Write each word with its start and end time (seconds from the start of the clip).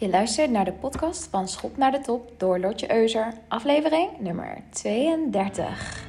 Je 0.00 0.08
luistert 0.08 0.50
naar 0.50 0.64
de 0.64 0.72
podcast 0.72 1.28
van 1.30 1.48
Schop 1.48 1.76
naar 1.76 1.92
de 1.92 2.00
Top 2.00 2.32
door 2.36 2.58
Lotje 2.58 2.94
Euser, 2.94 3.32
aflevering 3.48 4.08
nummer 4.18 4.62
32. 4.70 6.04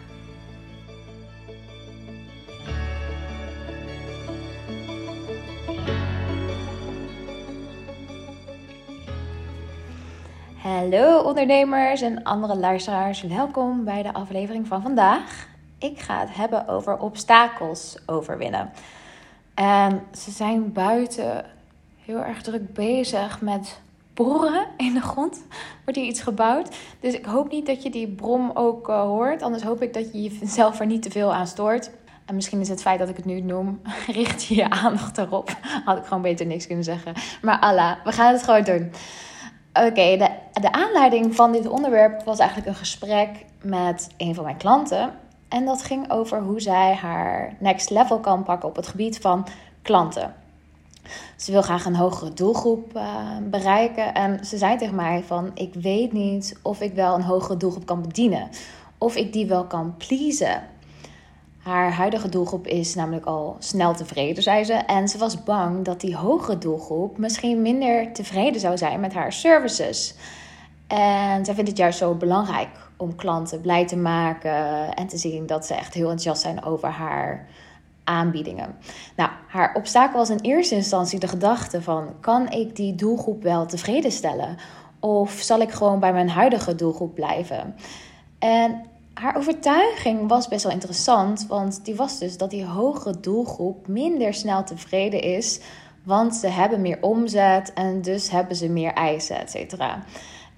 Hallo 10.57 11.21
ondernemers 11.21 12.01
en 12.01 12.23
andere 12.23 12.55
luisteraars, 12.55 13.21
welkom 13.21 13.83
bij 13.83 14.03
de 14.03 14.13
aflevering 14.13 14.67
van 14.67 14.81
vandaag. 14.81 15.47
Ik 15.77 15.99
ga 15.99 16.19
het 16.19 16.35
hebben 16.35 16.67
over 16.67 16.97
obstakels 16.97 17.97
overwinnen. 18.05 18.71
En 19.53 20.03
ze 20.11 20.31
zijn 20.31 20.71
buiten 20.71 21.45
heel 22.05 22.23
erg 22.23 22.41
druk 22.41 22.73
bezig 22.73 23.41
met 23.41 23.81
boren 24.13 24.67
in 24.77 24.93
de 24.93 25.01
grond. 25.01 25.43
Wordt 25.83 25.99
hier 25.99 26.09
iets 26.09 26.21
gebouwd. 26.21 26.75
Dus 26.99 27.13
ik 27.13 27.25
hoop 27.25 27.51
niet 27.51 27.65
dat 27.65 27.83
je 27.83 27.89
die 27.89 28.07
brom 28.07 28.51
ook 28.53 28.89
uh, 28.89 29.01
hoort. 29.01 29.41
Anders 29.41 29.63
hoop 29.63 29.81
ik 29.81 29.93
dat 29.93 30.13
je 30.13 30.21
jezelf 30.21 30.79
er 30.79 30.85
niet 30.85 31.01
te 31.01 31.11
veel 31.11 31.33
aan 31.33 31.47
stoort. 31.47 31.91
En 32.25 32.35
misschien 32.35 32.59
is 32.59 32.69
het 32.69 32.81
feit 32.81 32.99
dat 32.99 33.09
ik 33.09 33.15
het 33.15 33.25
nu 33.25 33.41
noem, 33.41 33.81
richt 34.07 34.45
je 34.45 34.55
je 34.55 34.69
aandacht 34.69 35.17
erop. 35.17 35.57
Had 35.85 35.97
ik 35.97 36.05
gewoon 36.05 36.21
beter 36.21 36.45
niks 36.45 36.67
kunnen 36.67 36.83
zeggen. 36.83 37.13
Maar 37.41 37.59
Allah, 37.59 37.95
we 38.03 38.11
gaan 38.11 38.33
het 38.33 38.43
gewoon 38.43 38.63
doen. 38.63 38.91
Oké, 39.73 40.17
de, 40.17 40.29
de 40.53 40.71
aanleiding 40.71 41.35
van 41.35 41.51
dit 41.51 41.67
onderwerp 41.67 42.23
was 42.23 42.39
eigenlijk 42.39 42.69
een 42.69 42.75
gesprek 42.75 43.45
met 43.61 44.09
een 44.17 44.35
van 44.35 44.43
mijn 44.43 44.57
klanten. 44.57 45.13
En 45.47 45.65
dat 45.65 45.83
ging 45.83 46.11
over 46.11 46.41
hoe 46.41 46.59
zij 46.59 46.93
haar 46.93 47.55
next 47.59 47.89
level 47.89 48.19
kan 48.19 48.43
pakken 48.43 48.69
op 48.69 48.75
het 48.75 48.87
gebied 48.87 49.17
van 49.17 49.47
klanten. 49.81 50.35
Ze 51.35 51.51
wil 51.51 51.61
graag 51.61 51.85
een 51.85 51.95
hogere 51.95 52.33
doelgroep 52.33 52.95
uh, 52.95 53.37
bereiken. 53.43 54.13
En 54.13 54.45
ze 54.45 54.57
zei 54.57 54.77
tegen 54.77 54.95
mij 54.95 55.23
van, 55.23 55.51
ik 55.53 55.73
weet 55.73 56.13
niet 56.13 56.59
of 56.61 56.81
ik 56.81 56.93
wel 56.93 57.15
een 57.15 57.21
hogere 57.21 57.57
doelgroep 57.57 57.85
kan 57.85 58.01
bedienen. 58.01 58.49
Of 58.97 59.15
ik 59.15 59.33
die 59.33 59.45
wel 59.45 59.65
kan 59.65 59.95
pleasen. 59.97 60.63
Haar 61.57 61.93
huidige 61.93 62.29
doelgroep 62.29 62.67
is 62.67 62.95
namelijk 62.95 63.25
al 63.25 63.55
snel 63.59 63.95
tevreden, 63.95 64.43
zei 64.43 64.63
ze. 64.63 64.73
En 64.73 65.07
ze 65.07 65.17
was 65.17 65.43
bang 65.43 65.85
dat 65.85 66.01
die 66.01 66.15
hogere 66.15 66.57
doelgroep 66.57 67.17
misschien 67.17 67.61
minder 67.61 68.13
tevreden 68.13 68.61
zou 68.61 68.77
zijn 68.77 68.99
met 68.99 69.13
haar 69.13 69.33
services. 69.33 70.15
En 70.87 71.45
zij 71.45 71.53
vindt 71.53 71.69
het 71.69 71.77
juist 71.77 71.97
zo 71.97 72.13
belangrijk 72.13 72.69
om 72.97 73.15
klanten 73.15 73.61
blij 73.61 73.87
te 73.87 73.97
maken 73.97 74.93
en 74.93 75.07
te 75.07 75.17
zien 75.17 75.45
dat 75.45 75.65
ze 75.65 75.73
echt 75.73 75.93
heel 75.93 76.09
enthousiast 76.09 76.41
zijn 76.41 76.63
over 76.63 76.89
haar 76.89 77.47
aanbiedingen. 78.03 78.75
Nou, 79.15 79.29
haar 79.47 79.75
obstakel 79.75 80.17
was 80.17 80.29
in 80.29 80.39
eerste 80.39 80.75
instantie 80.75 81.19
de 81.19 81.27
gedachte 81.27 81.81
van: 81.81 82.07
kan 82.19 82.49
ik 82.49 82.75
die 82.75 82.95
doelgroep 82.95 83.43
wel 83.43 83.65
tevreden 83.65 84.11
stellen? 84.11 84.57
Of 84.99 85.31
zal 85.31 85.59
ik 85.59 85.71
gewoon 85.71 85.99
bij 85.99 86.13
mijn 86.13 86.29
huidige 86.29 86.75
doelgroep 86.75 87.15
blijven? 87.15 87.75
En 88.39 88.81
haar 89.13 89.37
overtuiging 89.37 90.27
was 90.27 90.47
best 90.47 90.63
wel 90.63 90.71
interessant, 90.71 91.45
want 91.47 91.85
die 91.85 91.95
was 91.95 92.19
dus 92.19 92.37
dat 92.37 92.49
die 92.49 92.65
hogere 92.65 93.19
doelgroep 93.19 93.87
minder 93.87 94.33
snel 94.33 94.63
tevreden 94.63 95.21
is, 95.21 95.59
want 96.03 96.35
ze 96.35 96.47
hebben 96.47 96.81
meer 96.81 96.97
omzet 97.01 97.73
en 97.73 98.01
dus 98.01 98.29
hebben 98.29 98.55
ze 98.55 98.69
meer 98.69 98.93
eisen, 98.93 99.39
et 99.39 99.51
cetera. 99.51 100.03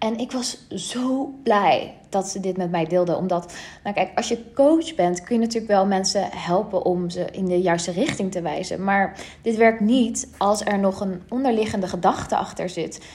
En 0.04 0.18
ik 0.18 0.32
was 0.32 0.68
zo 0.70 1.34
blij 1.44 1.96
dat 2.10 2.28
ze 2.28 2.40
dit 2.40 2.58
met 2.58 2.72
mij 2.72 2.86
deelde. 2.86 3.16
Omdat, 3.16 3.54
nou 3.84 3.96
kijk, 3.96 4.12
als 4.16 4.28
je 4.28 4.54
coach 4.54 4.96
bent, 4.96 5.24
kun 5.24 5.36
je 5.36 5.42
natuurlijk 5.42 5.72
wel 5.72 5.86
mensen 5.86 6.30
helpen 6.32 6.86
om 6.86 7.10
ze 7.10 7.26
in 7.32 7.46
de 7.46 7.62
juiste 7.62 7.92
richting 7.92 8.32
te 8.32 8.42
wijzen. 8.42 8.84
Maar 8.84 9.20
dit 9.42 9.56
werkt 9.56 9.80
niet 9.80 10.34
als 10.38 10.66
er 10.66 10.80
nog 10.80 11.00
een 11.00 11.22
onderliggende 11.30 11.88
gedachte 11.88 12.36
achter 12.36 12.70
zit 12.70 13.06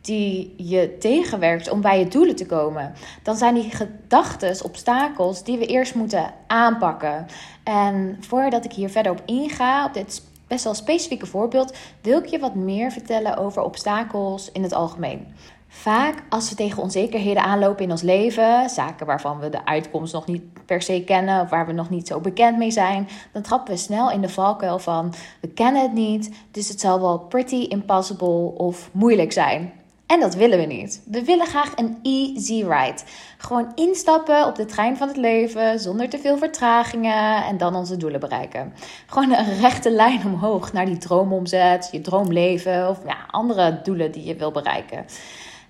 die 0.00 0.54
je 0.56 0.96
tegenwerkt 0.98 1.70
om 1.70 1.80
bij 1.80 1.98
je 1.98 2.08
doelen 2.08 2.36
te 2.36 2.46
komen. 2.46 2.92
Dan 3.22 3.36
zijn 3.36 3.54
die 3.54 3.70
gedachten 3.70 4.64
obstakels 4.64 5.44
die 5.44 5.58
we 5.58 5.66
eerst 5.66 5.94
moeten 5.94 6.34
aanpakken. 6.46 7.26
En 7.64 8.16
voordat 8.20 8.64
ik 8.64 8.72
hier 8.72 8.90
verder 8.90 9.12
op 9.12 9.22
inga, 9.24 9.84
op 9.86 9.94
dit 9.94 10.22
best 10.46 10.64
wel 10.64 10.74
specifieke 10.74 11.26
voorbeeld, 11.26 11.76
wil 12.00 12.18
ik 12.18 12.26
je 12.26 12.38
wat 12.38 12.54
meer 12.54 12.90
vertellen 12.90 13.36
over 13.36 13.62
obstakels 13.62 14.52
in 14.52 14.62
het 14.62 14.72
algemeen. 14.72 15.26
Vaak 15.74 16.22
als 16.28 16.48
we 16.48 16.54
tegen 16.54 16.82
onzekerheden 16.82 17.42
aanlopen 17.42 17.84
in 17.84 17.90
ons 17.90 18.02
leven, 18.02 18.70
zaken 18.70 19.06
waarvan 19.06 19.38
we 19.38 19.48
de 19.48 19.64
uitkomst 19.64 20.12
nog 20.12 20.26
niet 20.26 20.42
per 20.66 20.82
se 20.82 21.02
kennen 21.04 21.40
of 21.40 21.50
waar 21.50 21.66
we 21.66 21.72
nog 21.72 21.90
niet 21.90 22.06
zo 22.06 22.20
bekend 22.20 22.58
mee 22.58 22.70
zijn, 22.70 23.08
dan 23.32 23.42
trappen 23.42 23.74
we 23.74 23.80
snel 23.80 24.10
in 24.10 24.20
de 24.20 24.28
valkuil 24.28 24.78
van 24.78 25.14
we 25.40 25.48
kennen 25.48 25.82
het 25.82 25.92
niet, 25.92 26.30
dus 26.50 26.68
het 26.68 26.80
zal 26.80 27.00
wel 27.00 27.18
pretty 27.18 27.66
impossible 27.68 28.52
of 28.54 28.90
moeilijk 28.92 29.32
zijn. 29.32 29.72
En 30.06 30.20
dat 30.20 30.34
willen 30.34 30.58
we 30.58 30.64
niet. 30.64 31.02
We 31.06 31.24
willen 31.24 31.46
graag 31.46 31.72
een 31.76 31.98
easy 32.02 32.62
ride. 32.62 33.00
Gewoon 33.38 33.72
instappen 33.74 34.46
op 34.46 34.54
de 34.54 34.64
trein 34.64 34.96
van 34.96 35.08
het 35.08 35.16
leven 35.16 35.80
zonder 35.80 36.08
te 36.08 36.18
veel 36.18 36.38
vertragingen 36.38 37.44
en 37.44 37.56
dan 37.56 37.74
onze 37.74 37.96
doelen 37.96 38.20
bereiken. 38.20 38.72
Gewoon 39.06 39.32
een 39.32 39.60
rechte 39.60 39.90
lijn 39.90 40.24
omhoog 40.24 40.72
naar 40.72 40.86
die 40.86 40.98
droomomzet, 40.98 41.88
je 41.92 42.00
droomleven 42.00 42.88
of 42.88 42.98
andere 43.30 43.80
doelen 43.82 44.12
die 44.12 44.24
je 44.24 44.36
wil 44.36 44.50
bereiken. 44.50 45.04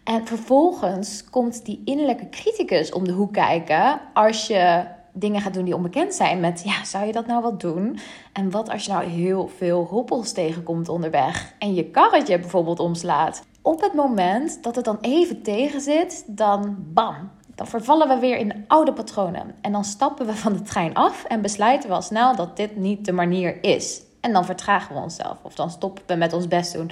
En 0.04 0.26
vervolgens 0.26 1.24
komt 1.30 1.64
die 1.64 1.82
innerlijke 1.84 2.28
criticus 2.28 2.92
om 2.92 3.04
de 3.04 3.12
hoek 3.12 3.32
kijken 3.32 4.00
als 4.14 4.46
je 4.46 4.84
dingen 5.12 5.40
gaat 5.40 5.54
doen 5.54 5.64
die 5.64 5.76
onbekend 5.76 6.14
zijn. 6.14 6.40
Met 6.40 6.62
ja, 6.64 6.84
zou 6.84 7.06
je 7.06 7.12
dat 7.12 7.26
nou 7.26 7.42
wel 7.42 7.58
doen? 7.58 7.98
En 8.32 8.50
wat 8.50 8.70
als 8.70 8.84
je 8.84 8.92
nou 8.92 9.04
heel 9.04 9.50
veel 9.56 9.86
hobbels 9.90 10.32
tegenkomt 10.32 10.88
onderweg 10.88 11.54
en 11.58 11.74
je 11.74 11.84
karretje 11.84 12.38
bijvoorbeeld 12.38 12.80
omslaat? 12.80 13.44
Op 13.62 13.80
het 13.80 13.92
moment 13.92 14.62
dat 14.62 14.76
het 14.76 14.84
dan 14.84 14.98
even 15.00 15.42
tegen 15.42 15.80
zit, 15.80 16.24
dan 16.26 16.76
bam, 16.78 17.30
dan 17.54 17.66
vervallen 17.66 18.08
we 18.08 18.18
weer 18.18 18.36
in 18.36 18.64
oude 18.66 18.92
patronen. 18.92 19.54
En 19.60 19.72
dan 19.72 19.84
stappen 19.84 20.26
we 20.26 20.34
van 20.36 20.52
de 20.52 20.62
trein 20.62 20.94
af 20.94 21.24
en 21.24 21.40
besluiten 21.40 21.88
we 21.88 21.94
al 21.94 22.02
snel 22.02 22.36
dat 22.36 22.56
dit 22.56 22.76
niet 22.76 23.04
de 23.04 23.12
manier 23.12 23.64
is. 23.64 24.02
En 24.20 24.32
dan 24.32 24.44
vertragen 24.44 24.94
we 24.94 25.00
onszelf 25.00 25.38
of 25.42 25.54
dan 25.54 25.70
stoppen 25.70 26.04
we 26.06 26.14
met 26.14 26.32
ons 26.32 26.48
best 26.48 26.72
doen 26.72 26.90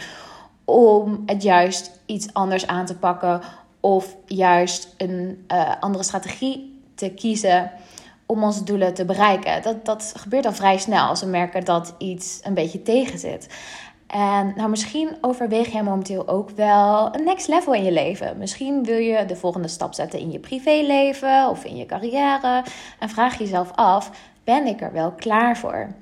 om 0.70 1.22
het 1.26 1.42
juist 1.42 2.00
iets 2.06 2.32
anders 2.32 2.66
aan 2.66 2.86
te 2.86 2.96
pakken 2.96 3.40
of 3.80 4.16
juist 4.26 4.94
een 4.96 5.44
uh, 5.48 5.72
andere 5.80 6.04
strategie 6.04 6.82
te 6.94 7.10
kiezen 7.10 7.70
om 8.26 8.44
onze 8.44 8.64
doelen 8.64 8.94
te 8.94 9.04
bereiken. 9.04 9.62
Dat, 9.62 9.84
dat 9.84 10.12
gebeurt 10.16 10.46
al 10.46 10.52
vrij 10.52 10.78
snel 10.78 11.06
als 11.06 11.20
we 11.20 11.26
merken 11.26 11.64
dat 11.64 11.94
iets 11.98 12.40
een 12.42 12.54
beetje 12.54 12.82
tegen 12.82 13.18
zit. 13.18 13.48
En 14.06 14.52
nou, 14.56 14.70
misschien 14.70 15.16
overweeg 15.20 15.72
jij 15.72 15.82
momenteel 15.82 16.28
ook 16.28 16.50
wel 16.50 17.14
een 17.14 17.24
next 17.24 17.48
level 17.48 17.74
in 17.74 17.84
je 17.84 17.92
leven. 17.92 18.38
Misschien 18.38 18.84
wil 18.84 18.96
je 18.96 19.24
de 19.24 19.36
volgende 19.36 19.68
stap 19.68 19.94
zetten 19.94 20.18
in 20.18 20.30
je 20.30 20.38
privéleven 20.38 21.48
of 21.48 21.64
in 21.64 21.76
je 21.76 21.86
carrière. 21.86 22.64
En 22.98 23.08
vraag 23.08 23.38
jezelf 23.38 23.70
af: 23.74 24.10
ben 24.44 24.66
ik 24.66 24.80
er 24.80 24.92
wel 24.92 25.12
klaar 25.12 25.56
voor? 25.56 25.94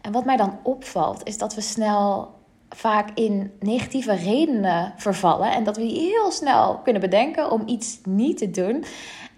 En 0.00 0.12
wat 0.12 0.24
mij 0.24 0.36
dan 0.36 0.58
opvalt, 0.62 1.26
is 1.26 1.38
dat 1.38 1.54
we 1.54 1.60
snel 1.60 2.32
vaak 2.74 3.08
in 3.14 3.52
negatieve 3.60 4.14
redenen 4.14 4.94
vervallen. 4.96 5.52
En 5.52 5.64
dat 5.64 5.76
we 5.76 5.82
die 5.82 5.98
heel 5.98 6.30
snel 6.30 6.78
kunnen 6.78 7.02
bedenken 7.02 7.50
om 7.50 7.62
iets 7.66 7.98
niet 8.04 8.38
te 8.38 8.50
doen. 8.50 8.84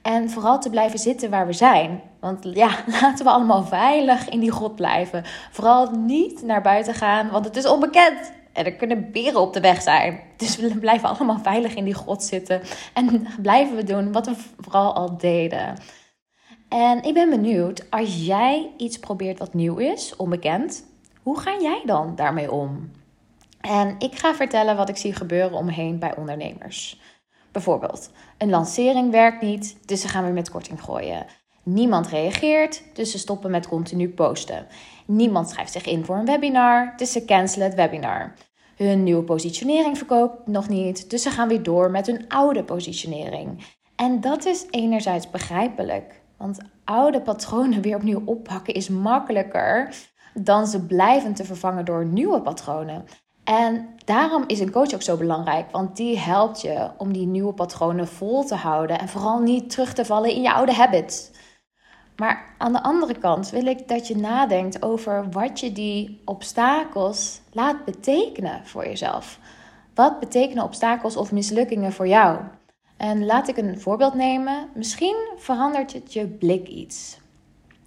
En 0.02 0.30
vooral 0.30 0.60
te 0.60 0.70
blijven 0.70 0.98
zitten 0.98 1.30
waar 1.30 1.46
we 1.46 1.52
zijn. 1.52 2.00
Want 2.20 2.44
ja, 2.54 2.70
laten 3.00 3.24
we 3.24 3.30
allemaal 3.30 3.64
veilig 3.64 4.28
in 4.28 4.40
die 4.40 4.52
grot 4.52 4.74
blijven. 4.74 5.24
Vooral 5.50 5.90
niet 5.90 6.42
naar 6.42 6.62
buiten 6.62 6.94
gaan, 6.94 7.30
want 7.30 7.44
het 7.44 7.56
is 7.56 7.66
onbekend. 7.66 8.32
En 8.52 8.64
er 8.64 8.72
kunnen 8.72 9.12
beren 9.12 9.40
op 9.40 9.52
de 9.52 9.60
weg 9.60 9.82
zijn. 9.82 10.20
Dus 10.36 10.56
we 10.56 10.78
blijven 10.78 11.08
allemaal 11.08 11.38
veilig 11.42 11.74
in 11.74 11.84
die 11.84 11.94
grot 11.94 12.22
zitten. 12.22 12.60
En 12.92 13.26
blijven 13.42 13.76
we 13.76 13.84
doen 13.84 14.12
wat 14.12 14.26
we 14.26 14.34
vooral 14.58 14.94
al 14.94 15.16
deden. 15.18 15.74
En 16.68 17.02
ik 17.02 17.14
ben 17.14 17.30
benieuwd, 17.30 17.90
als 17.90 18.26
jij 18.26 18.70
iets 18.76 18.98
probeert 18.98 19.38
wat 19.38 19.54
nieuw 19.54 19.76
is, 19.76 20.16
onbekend, 20.16 20.84
hoe 21.22 21.38
ga 21.38 21.60
jij 21.60 21.82
dan 21.84 22.12
daarmee 22.16 22.52
om? 22.52 22.90
En 23.66 23.94
ik 23.98 24.18
ga 24.18 24.34
vertellen 24.34 24.76
wat 24.76 24.88
ik 24.88 24.96
zie 24.96 25.14
gebeuren 25.14 25.58
omheen 25.58 25.98
bij 25.98 26.16
ondernemers. 26.16 27.00
Bijvoorbeeld, 27.52 28.10
een 28.38 28.50
lancering 28.50 29.10
werkt 29.10 29.42
niet, 29.42 29.76
dus 29.84 30.00
ze 30.00 30.08
gaan 30.08 30.24
weer 30.24 30.32
met 30.32 30.50
korting 30.50 30.82
gooien. 30.82 31.26
Niemand 31.62 32.06
reageert, 32.06 32.82
dus 32.92 33.10
ze 33.10 33.18
stoppen 33.18 33.50
met 33.50 33.68
continu 33.68 34.08
posten. 34.08 34.66
Niemand 35.06 35.50
schrijft 35.50 35.72
zich 35.72 35.86
in 35.86 36.04
voor 36.04 36.16
een 36.16 36.24
webinar, 36.24 36.92
dus 36.96 37.12
ze 37.12 37.24
cancelen 37.24 37.66
het 37.66 37.76
webinar. 37.76 38.34
Hun 38.76 39.02
nieuwe 39.02 39.22
positionering 39.22 39.96
verkoopt 39.98 40.46
nog 40.46 40.68
niet, 40.68 41.10
dus 41.10 41.22
ze 41.22 41.30
gaan 41.30 41.48
weer 41.48 41.62
door 41.62 41.90
met 41.90 42.06
hun 42.06 42.28
oude 42.28 42.64
positionering. 42.64 43.64
En 43.96 44.20
dat 44.20 44.44
is 44.44 44.66
enerzijds 44.70 45.30
begrijpelijk, 45.30 46.20
want 46.36 46.58
oude 46.84 47.22
patronen 47.22 47.82
weer 47.82 47.96
opnieuw 47.96 48.22
oppakken 48.24 48.74
is 48.74 48.88
makkelijker 48.88 49.94
dan 50.34 50.66
ze 50.66 50.86
blijvend 50.86 51.36
te 51.36 51.44
vervangen 51.44 51.84
door 51.84 52.06
nieuwe 52.06 52.42
patronen. 52.42 53.04
En 53.46 53.88
daarom 54.04 54.44
is 54.46 54.60
een 54.60 54.70
coach 54.70 54.94
ook 54.94 55.02
zo 55.02 55.16
belangrijk, 55.16 55.70
want 55.70 55.96
die 55.96 56.18
helpt 56.18 56.60
je 56.60 56.90
om 56.98 57.12
die 57.12 57.26
nieuwe 57.26 57.52
patronen 57.52 58.08
vol 58.08 58.44
te 58.44 58.54
houden 58.54 58.98
en 58.98 59.08
vooral 59.08 59.38
niet 59.38 59.70
terug 59.70 59.92
te 59.92 60.04
vallen 60.04 60.30
in 60.30 60.42
je 60.42 60.52
oude 60.52 60.72
habits. 60.72 61.30
Maar 62.16 62.54
aan 62.58 62.72
de 62.72 62.82
andere 62.82 63.18
kant 63.18 63.50
wil 63.50 63.66
ik 63.66 63.88
dat 63.88 64.08
je 64.08 64.16
nadenkt 64.16 64.82
over 64.82 65.30
wat 65.30 65.60
je 65.60 65.72
die 65.72 66.22
obstakels 66.24 67.40
laat 67.52 67.84
betekenen 67.84 68.66
voor 68.66 68.84
jezelf. 68.84 69.38
Wat 69.94 70.20
betekenen 70.20 70.64
obstakels 70.64 71.16
of 71.16 71.32
mislukkingen 71.32 71.92
voor 71.92 72.08
jou? 72.08 72.38
En 72.96 73.26
laat 73.26 73.48
ik 73.48 73.56
een 73.56 73.80
voorbeeld 73.80 74.14
nemen. 74.14 74.68
Misschien 74.74 75.28
verandert 75.36 75.92
het 75.92 76.12
je 76.12 76.26
blik 76.26 76.68
iets. 76.68 77.18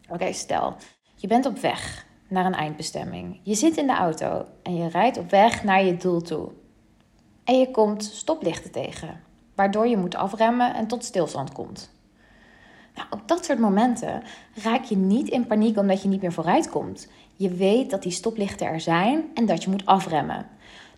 Oké, 0.09 0.33
stel, 0.33 0.75
je 1.15 1.27
bent 1.27 1.45
op 1.45 1.57
weg 1.57 2.07
naar 2.29 2.45
een 2.45 2.53
eindbestemming. 2.53 3.39
Je 3.43 3.55
zit 3.55 3.77
in 3.77 3.87
de 3.87 3.93
auto 3.93 4.45
en 4.63 4.75
je 4.75 4.89
rijdt 4.89 5.17
op 5.17 5.29
weg 5.29 5.63
naar 5.63 5.83
je 5.83 5.97
doel 5.97 6.21
toe. 6.21 6.49
En 7.43 7.59
je 7.59 7.71
komt 7.71 8.03
stoplichten 8.03 8.71
tegen, 8.71 9.21
waardoor 9.55 9.87
je 9.87 9.97
moet 9.97 10.15
afremmen 10.15 10.75
en 10.75 10.87
tot 10.87 11.03
stilstand 11.03 11.51
komt. 11.51 11.91
Nou, 12.95 13.07
op 13.09 13.27
dat 13.27 13.45
soort 13.45 13.59
momenten 13.59 14.23
raak 14.63 14.83
je 14.83 14.97
niet 14.97 15.29
in 15.29 15.47
paniek 15.47 15.77
omdat 15.77 16.01
je 16.01 16.07
niet 16.07 16.21
meer 16.21 16.33
vooruit 16.33 16.69
komt. 16.69 17.07
Je 17.35 17.49
weet 17.49 17.89
dat 17.89 18.03
die 18.03 18.11
stoplichten 18.11 18.67
er 18.67 18.81
zijn 18.81 19.23
en 19.33 19.45
dat 19.45 19.63
je 19.63 19.69
moet 19.69 19.85
afremmen. 19.85 20.47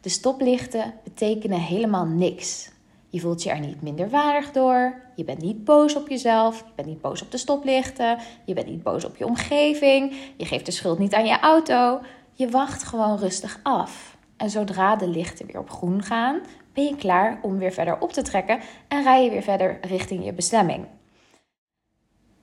De 0.02 0.10
stoplichten 0.10 0.94
betekenen 1.04 1.60
helemaal 1.60 2.06
niks. 2.06 2.72
Je 3.12 3.20
voelt 3.20 3.44
je 3.44 3.50
er 3.50 3.60
niet 3.60 3.82
minder 3.82 4.10
waardig 4.10 4.52
door. 4.52 5.02
Je 5.16 5.24
bent 5.24 5.42
niet 5.42 5.64
boos 5.64 5.96
op 5.96 6.10
jezelf. 6.10 6.58
Je 6.58 6.72
bent 6.76 6.88
niet 6.88 7.02
boos 7.02 7.22
op 7.22 7.32
de 7.32 7.38
stoplichten. 7.38 8.18
Je 8.46 8.54
bent 8.54 8.68
niet 8.68 8.84
boos 8.84 9.06
op 9.06 9.18
je 9.18 9.26
omgeving. 9.26 10.16
Je 10.38 10.46
geeft 10.46 10.66
de 10.66 10.72
schuld 10.72 11.00
niet 11.00 11.14
aan 11.14 11.26
je 11.26 11.40
auto. 11.40 12.00
Je 12.34 12.50
wacht 12.50 12.84
gewoon 12.84 13.18
rustig 13.18 13.60
af. 13.64 14.18
En 14.38 14.50
zodra 14.50 14.96
de 14.96 15.08
lichten 15.08 15.46
weer 15.46 15.60
op 15.60 15.70
groen 15.70 16.04
gaan, 16.04 16.40
ben 16.74 16.84
je 16.84 16.96
klaar 16.96 17.40
om 17.42 17.58
weer 17.58 17.72
verder 17.72 18.00
op 18.00 18.14
te 18.14 18.22
trekken 18.22 18.60
en 18.88 19.04
rij 19.04 19.24
je 19.24 19.30
weer 19.30 19.42
verder 19.42 19.78
richting 19.82 20.26
je 20.26 20.34
bestemming. 20.34 20.86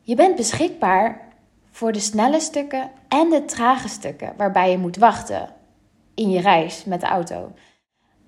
Je 0.03 0.15
bent 0.15 0.37
beschikbaar 0.37 1.29
voor 1.71 1.93
de 1.93 2.01
snelle 2.01 2.41
stukken 2.41 2.91
en 3.09 3.31
de 3.31 3.45
trage 3.45 3.89
stukken 3.89 4.35
waarbij 4.37 4.71
je 4.71 4.79
moet 4.79 4.97
wachten 4.97 5.55
in 6.15 6.31
je 6.31 6.41
reis 6.41 6.85
met 6.85 7.01
de 7.01 7.07
auto. 7.07 7.53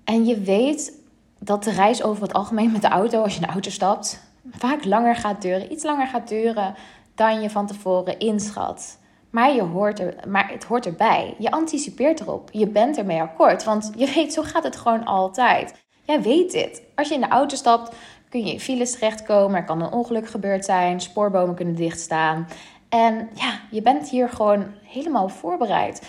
En 0.03 0.25
je 0.25 0.39
weet 0.39 1.00
dat 1.43 1.63
de 1.63 1.71
reis 1.71 2.03
over 2.03 2.23
het 2.23 2.33
algemeen 2.33 2.71
met 2.71 2.81
de 2.81 2.87
auto, 2.87 3.21
als 3.21 3.33
je 3.33 3.39
in 3.39 3.45
de 3.45 3.53
auto 3.53 3.69
stapt, 3.69 4.21
vaak 4.51 4.85
langer 4.85 5.15
gaat 5.15 5.41
duren, 5.41 5.71
iets 5.71 5.83
langer 5.83 6.07
gaat 6.07 6.27
duren 6.27 6.75
dan 7.15 7.41
je 7.41 7.49
van 7.49 7.67
tevoren 7.67 8.19
inschat. 8.19 8.99
Maar, 9.29 9.53
je 9.53 9.61
hoort 9.61 9.99
er, 9.99 10.15
maar 10.27 10.49
het 10.49 10.63
hoort 10.63 10.85
erbij. 10.85 11.35
Je 11.37 11.51
anticipeert 11.51 12.19
erop. 12.19 12.49
Je 12.51 12.67
bent 12.67 12.97
ermee 12.97 13.21
akkoord. 13.21 13.63
Want 13.63 13.91
je 13.95 14.11
weet, 14.15 14.33
zo 14.33 14.41
gaat 14.41 14.63
het 14.63 14.75
gewoon 14.75 15.05
altijd. 15.05 15.73
Jij 16.03 16.21
weet 16.21 16.51
dit. 16.51 16.81
Als 16.95 17.07
je 17.07 17.13
in 17.13 17.21
de 17.21 17.27
auto 17.27 17.55
stapt, 17.55 17.95
kun 18.29 18.45
je 18.45 18.51
in 18.51 18.59
files 18.59 18.91
terechtkomen. 18.91 19.55
Er 19.55 19.63
kan 19.63 19.81
een 19.81 19.91
ongeluk 19.91 20.27
gebeurd 20.27 20.65
zijn. 20.65 21.01
Spoorbomen 21.01 21.55
kunnen 21.55 21.75
dichtstaan. 21.75 22.47
En 22.89 23.29
ja, 23.33 23.59
je 23.69 23.81
bent 23.81 24.09
hier 24.09 24.29
gewoon 24.29 24.65
helemaal 24.83 25.29
voorbereid. 25.29 26.01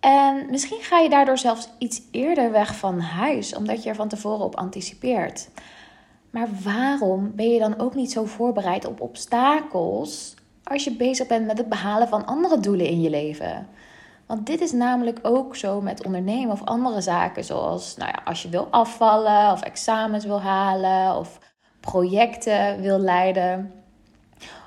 En 0.00 0.46
misschien 0.50 0.80
ga 0.80 0.98
je 0.98 1.08
daardoor 1.08 1.38
zelfs 1.38 1.68
iets 1.78 2.02
eerder 2.10 2.50
weg 2.50 2.76
van 2.76 3.00
huis, 3.00 3.54
omdat 3.54 3.82
je 3.82 3.88
er 3.88 3.94
van 3.94 4.08
tevoren 4.08 4.44
op 4.44 4.56
anticipeert. 4.56 5.48
Maar 6.30 6.48
waarom 6.64 7.32
ben 7.34 7.48
je 7.48 7.58
dan 7.58 7.78
ook 7.78 7.94
niet 7.94 8.12
zo 8.12 8.24
voorbereid 8.24 8.86
op 8.86 9.00
obstakels 9.00 10.34
als 10.64 10.84
je 10.84 10.96
bezig 10.96 11.26
bent 11.26 11.46
met 11.46 11.58
het 11.58 11.68
behalen 11.68 12.08
van 12.08 12.26
andere 12.26 12.60
doelen 12.60 12.86
in 12.86 13.00
je 13.00 13.10
leven? 13.10 13.68
Want 14.26 14.46
dit 14.46 14.60
is 14.60 14.72
namelijk 14.72 15.18
ook 15.22 15.56
zo 15.56 15.80
met 15.80 16.04
ondernemen 16.04 16.52
of 16.52 16.64
andere 16.64 17.00
zaken, 17.00 17.44
zoals 17.44 17.96
nou 17.96 18.10
ja, 18.10 18.22
als 18.24 18.42
je 18.42 18.48
wil 18.48 18.68
afvallen 18.70 19.52
of 19.52 19.62
examens 19.62 20.24
wil 20.24 20.40
halen 20.40 21.16
of 21.16 21.38
projecten 21.80 22.80
wil 22.80 22.98
leiden. 22.98 23.72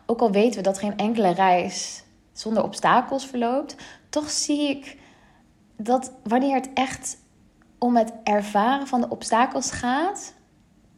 Ook 0.06 0.20
al 0.20 0.32
weten 0.32 0.58
we 0.58 0.62
dat 0.62 0.80
geen 0.80 0.98
enkele 0.98 1.34
reis 1.34 2.04
zonder 2.32 2.64
obstakels 2.64 3.26
verloopt, 3.26 3.76
toch 4.10 4.30
zie 4.30 4.70
ik 4.70 4.98
dat 5.78 6.14
wanneer 6.24 6.56
het 6.56 6.70
echt 6.74 7.18
om 7.78 7.96
het 7.96 8.14
ervaren 8.24 8.88
van 8.88 9.02
de 9.02 9.10
obstakels 9.10 9.72
gaat, 9.72 10.34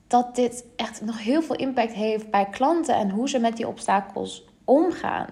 dat 0.08 0.36
dit 0.36 0.66
echt 0.76 1.02
nog 1.02 1.24
heel 1.24 1.42
veel 1.42 1.56
impact 1.56 1.94
heeft 1.94 2.30
bij 2.30 2.46
klanten 2.50 2.96
en 2.96 3.10
hoe 3.10 3.30
ze 3.30 3.40
met 3.40 3.58
die 3.58 3.68
obstakels 3.68 4.44
omgaan. 4.66 5.28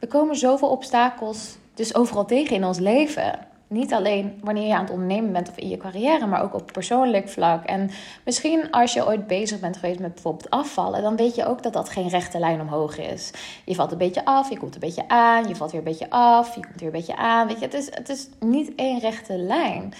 We 0.00 0.06
komen 0.06 0.36
zoveel 0.36 0.68
obstakels 0.68 1.58
dus 1.74 1.94
overal 1.94 2.24
tegen 2.24 2.56
in 2.56 2.64
ons 2.64 2.78
leven. 2.78 3.48
Niet 3.70 3.92
alleen 3.92 4.40
wanneer 4.42 4.66
je 4.66 4.74
aan 4.74 4.84
het 4.84 4.92
ondernemen 4.92 5.32
bent 5.32 5.48
of 5.48 5.56
in 5.56 5.68
je 5.68 5.76
carrière, 5.76 6.26
maar 6.26 6.42
ook 6.42 6.54
op 6.54 6.72
persoonlijk 6.72 7.28
vlak. 7.28 7.64
En 7.64 7.90
misschien 8.24 8.70
als 8.70 8.92
je 8.92 9.06
ooit 9.06 9.26
bezig 9.26 9.60
bent 9.60 9.76
geweest 9.76 10.00
met 10.00 10.14
bijvoorbeeld 10.14 10.50
afvallen, 10.50 11.02
dan 11.02 11.16
weet 11.16 11.34
je 11.34 11.46
ook 11.46 11.62
dat 11.62 11.72
dat 11.72 11.88
geen 11.88 12.08
rechte 12.08 12.38
lijn 12.38 12.60
omhoog 12.60 12.98
is. 12.98 13.30
Je 13.64 13.74
valt 13.74 13.92
een 13.92 13.98
beetje 13.98 14.24
af, 14.24 14.50
je 14.50 14.58
komt 14.58 14.74
een 14.74 14.80
beetje 14.80 15.08
aan, 15.08 15.48
je 15.48 15.56
valt 15.56 15.70
weer 15.70 15.80
een 15.80 15.86
beetje 15.86 16.10
af, 16.10 16.54
je 16.54 16.60
komt 16.60 16.80
weer 16.80 16.88
een 16.88 16.94
beetje 16.96 17.16
aan. 17.16 17.46
Weet 17.46 17.58
je, 17.58 17.64
het 17.64 17.74
is, 17.74 17.86
het 17.90 18.08
is 18.08 18.28
niet 18.40 18.74
één 18.74 18.98
rechte 18.98 19.36
lijn. 19.36 19.92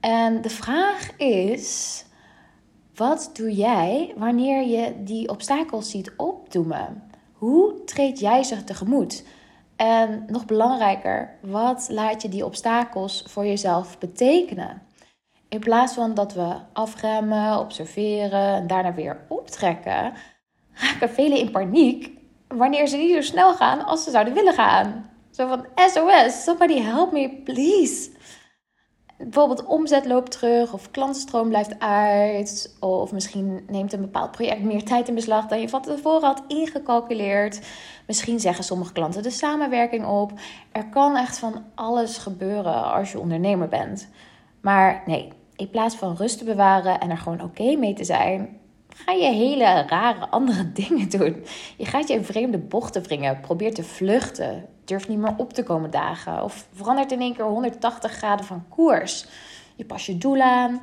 En 0.00 0.42
de 0.42 0.50
vraag 0.50 1.16
is: 1.16 2.04
wat 2.94 3.30
doe 3.32 3.54
jij 3.54 4.14
wanneer 4.16 4.66
je 4.66 5.02
die 5.02 5.28
obstakels 5.28 5.90
ziet 5.90 6.12
opdoemen? 6.16 7.10
Hoe 7.32 7.84
treed 7.84 8.18
jij 8.18 8.42
ze 8.42 8.64
tegemoet? 8.64 9.24
En 9.78 10.24
nog 10.26 10.44
belangrijker, 10.44 11.38
wat 11.42 11.86
laat 11.90 12.22
je 12.22 12.28
die 12.28 12.44
obstakels 12.44 13.24
voor 13.26 13.46
jezelf 13.46 13.98
betekenen? 13.98 14.82
In 15.48 15.58
plaats 15.58 15.94
van 15.94 16.14
dat 16.14 16.32
we 16.32 16.54
afremmen, 16.72 17.58
observeren 17.58 18.54
en 18.54 18.66
daarna 18.66 18.94
weer 18.94 19.24
optrekken, 19.28 20.12
raken 20.74 21.10
velen 21.10 21.38
in 21.38 21.50
paniek 21.50 22.10
wanneer 22.48 22.86
ze 22.86 22.96
niet 22.96 23.14
zo 23.14 23.20
snel 23.20 23.54
gaan 23.54 23.84
als 23.84 24.04
ze 24.04 24.10
zouden 24.10 24.34
willen 24.34 24.54
gaan. 24.54 25.10
Zo 25.30 25.48
van 25.48 25.66
SOS, 25.74 26.44
somebody 26.44 26.80
help 26.80 27.12
me, 27.12 27.40
please 27.44 28.10
bijvoorbeeld 29.18 29.64
omzet 29.64 30.06
loopt 30.06 30.30
terug 30.30 30.72
of 30.72 30.90
klantenstroom 30.90 31.48
blijft 31.48 31.78
uit. 31.78 32.76
Of 32.80 33.12
misschien 33.12 33.64
neemt 33.66 33.92
een 33.92 34.00
bepaald 34.00 34.30
project 34.30 34.62
meer 34.62 34.84
tijd 34.84 35.08
in 35.08 35.14
beslag 35.14 35.46
dan 35.46 35.60
je 35.60 35.68
van 35.68 35.82
tevoren 35.82 36.26
had 36.26 36.42
ingecalculeerd. 36.48 37.60
Misschien 38.06 38.40
zeggen 38.40 38.64
sommige 38.64 38.92
klanten 38.92 39.22
de 39.22 39.30
samenwerking 39.30 40.06
op. 40.06 40.32
Er 40.72 40.88
kan 40.88 41.16
echt 41.16 41.38
van 41.38 41.64
alles 41.74 42.16
gebeuren 42.16 42.92
als 42.92 43.12
je 43.12 43.20
ondernemer 43.20 43.68
bent. 43.68 44.08
Maar 44.60 45.02
nee, 45.06 45.32
in 45.56 45.70
plaats 45.70 45.94
van 45.94 46.16
rust 46.16 46.38
te 46.38 46.44
bewaren 46.44 47.00
en 47.00 47.10
er 47.10 47.18
gewoon 47.18 47.42
oké 47.42 47.76
mee 47.76 47.94
te 47.94 48.04
zijn, 48.04 48.58
ga 48.88 49.12
je 49.12 49.30
hele 49.32 49.82
rare 49.86 50.28
andere 50.28 50.72
dingen 50.84 51.10
doen. 51.10 51.44
Je 51.76 51.84
gaat 51.84 52.08
je 52.08 52.14
in 52.14 52.24
vreemde 52.24 52.58
bochten 52.58 53.02
wringen, 53.02 53.40
probeert 53.40 53.74
te 53.74 53.84
vluchten, 53.84 54.68
durft 54.88 55.08
niet 55.08 55.18
meer 55.18 55.34
op 55.36 55.52
te 55.52 55.62
komen 55.62 55.90
dagen 55.90 56.42
of 56.42 56.66
verandert 56.72 57.12
in 57.12 57.20
één 57.20 57.34
keer 57.34 57.44
180 57.44 58.12
graden 58.12 58.46
van 58.46 58.64
koers. 58.68 59.26
Je 59.76 59.84
pas 59.84 60.06
je 60.06 60.18
doel 60.18 60.40
aan 60.40 60.80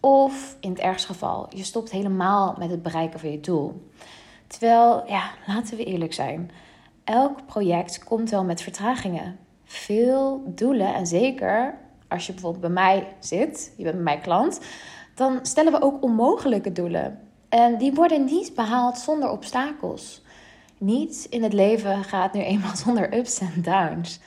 of 0.00 0.56
in 0.60 0.70
het 0.70 0.78
ergste 0.78 1.06
geval, 1.06 1.46
je 1.50 1.64
stopt 1.64 1.90
helemaal 1.90 2.54
met 2.58 2.70
het 2.70 2.82
bereiken 2.82 3.20
van 3.20 3.30
je 3.30 3.40
doel. 3.40 3.90
Terwijl, 4.46 5.02
ja, 5.06 5.30
laten 5.46 5.76
we 5.76 5.84
eerlijk 5.84 6.12
zijn. 6.12 6.50
Elk 7.04 7.46
project 7.46 8.04
komt 8.04 8.30
wel 8.30 8.44
met 8.44 8.62
vertragingen. 8.62 9.38
Veel 9.64 10.42
doelen 10.46 10.94
en 10.94 11.06
zeker 11.06 11.78
als 12.08 12.26
je 12.26 12.32
bijvoorbeeld 12.32 12.62
bij 12.62 12.84
mij 12.84 13.14
zit, 13.18 13.72
je 13.76 13.82
bent 13.82 13.94
bij 13.94 14.04
mij 14.04 14.18
klant, 14.18 14.60
dan 15.14 15.38
stellen 15.42 15.72
we 15.72 15.82
ook 15.82 16.02
onmogelijke 16.02 16.72
doelen. 16.72 17.20
En 17.48 17.78
die 17.78 17.94
worden 17.94 18.24
niet 18.24 18.54
behaald 18.54 18.98
zonder 18.98 19.30
obstakels. 19.30 20.22
Niets 20.78 21.28
in 21.28 21.42
het 21.42 21.52
leven 21.52 22.04
gaat 22.04 22.32
nu 22.32 22.40
eenmaal 22.40 22.76
zonder 22.84 23.16
ups 23.16 23.38
en 23.38 23.62
downs. 23.62 24.20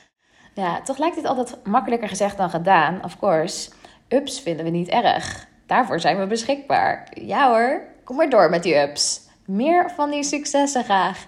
Ja, 0.54 0.82
toch 0.82 0.98
lijkt 0.98 1.16
dit 1.16 1.24
altijd 1.24 1.66
makkelijker 1.66 2.08
gezegd 2.08 2.36
dan 2.36 2.50
gedaan, 2.50 3.04
of 3.04 3.18
course. 3.18 3.70
Ups 4.08 4.40
vinden 4.40 4.64
we 4.64 4.70
niet 4.70 4.88
erg. 4.88 5.48
Daarvoor 5.66 6.00
zijn 6.00 6.18
we 6.18 6.26
beschikbaar. 6.26 7.08
Ja 7.14 7.48
hoor, 7.48 7.82
kom 8.04 8.16
maar 8.16 8.30
door 8.30 8.50
met 8.50 8.62
die 8.62 8.80
ups. 8.80 9.20
Meer 9.46 9.90
van 9.90 10.10
die 10.10 10.24
successen 10.24 10.84
graag. 10.84 11.26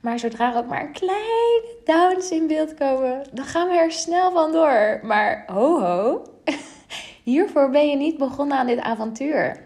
Maar 0.00 0.18
zodra 0.18 0.50
er 0.52 0.58
ook 0.58 0.66
maar 0.66 0.80
een 0.80 0.92
kleine 0.92 1.76
downs 1.84 2.30
in 2.30 2.46
beeld 2.46 2.74
komen, 2.74 3.22
dan 3.32 3.44
gaan 3.44 3.68
we 3.68 3.74
er 3.74 3.92
snel 3.92 4.32
van 4.32 4.52
door. 4.52 5.00
Maar 5.02 5.44
ho 5.46 5.80
ho, 5.80 6.22
hiervoor 7.24 7.70
ben 7.70 7.88
je 7.88 7.96
niet 7.96 8.18
begonnen 8.18 8.58
aan 8.58 8.66
dit 8.66 8.80
avontuur. 8.80 9.64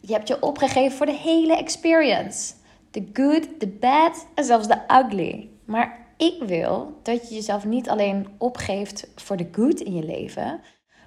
Je 0.00 0.12
hebt 0.12 0.28
je 0.28 0.42
opgegeven 0.42 0.96
voor 0.96 1.06
de 1.06 1.16
hele 1.16 1.56
experience. 1.56 2.54
The 2.96 3.08
good, 3.12 3.60
the 3.60 3.68
bad 3.68 4.26
en 4.34 4.44
zelfs 4.44 4.66
de 4.66 4.80
ugly. 4.88 5.48
Maar 5.64 6.06
ik 6.16 6.42
wil 6.42 6.98
dat 7.02 7.28
je 7.28 7.34
jezelf 7.34 7.64
niet 7.64 7.88
alleen 7.88 8.28
opgeeft 8.38 9.08
voor 9.14 9.36
de 9.36 9.48
good 9.52 9.80
in 9.80 9.94
je 9.94 10.04
leven, 10.04 10.60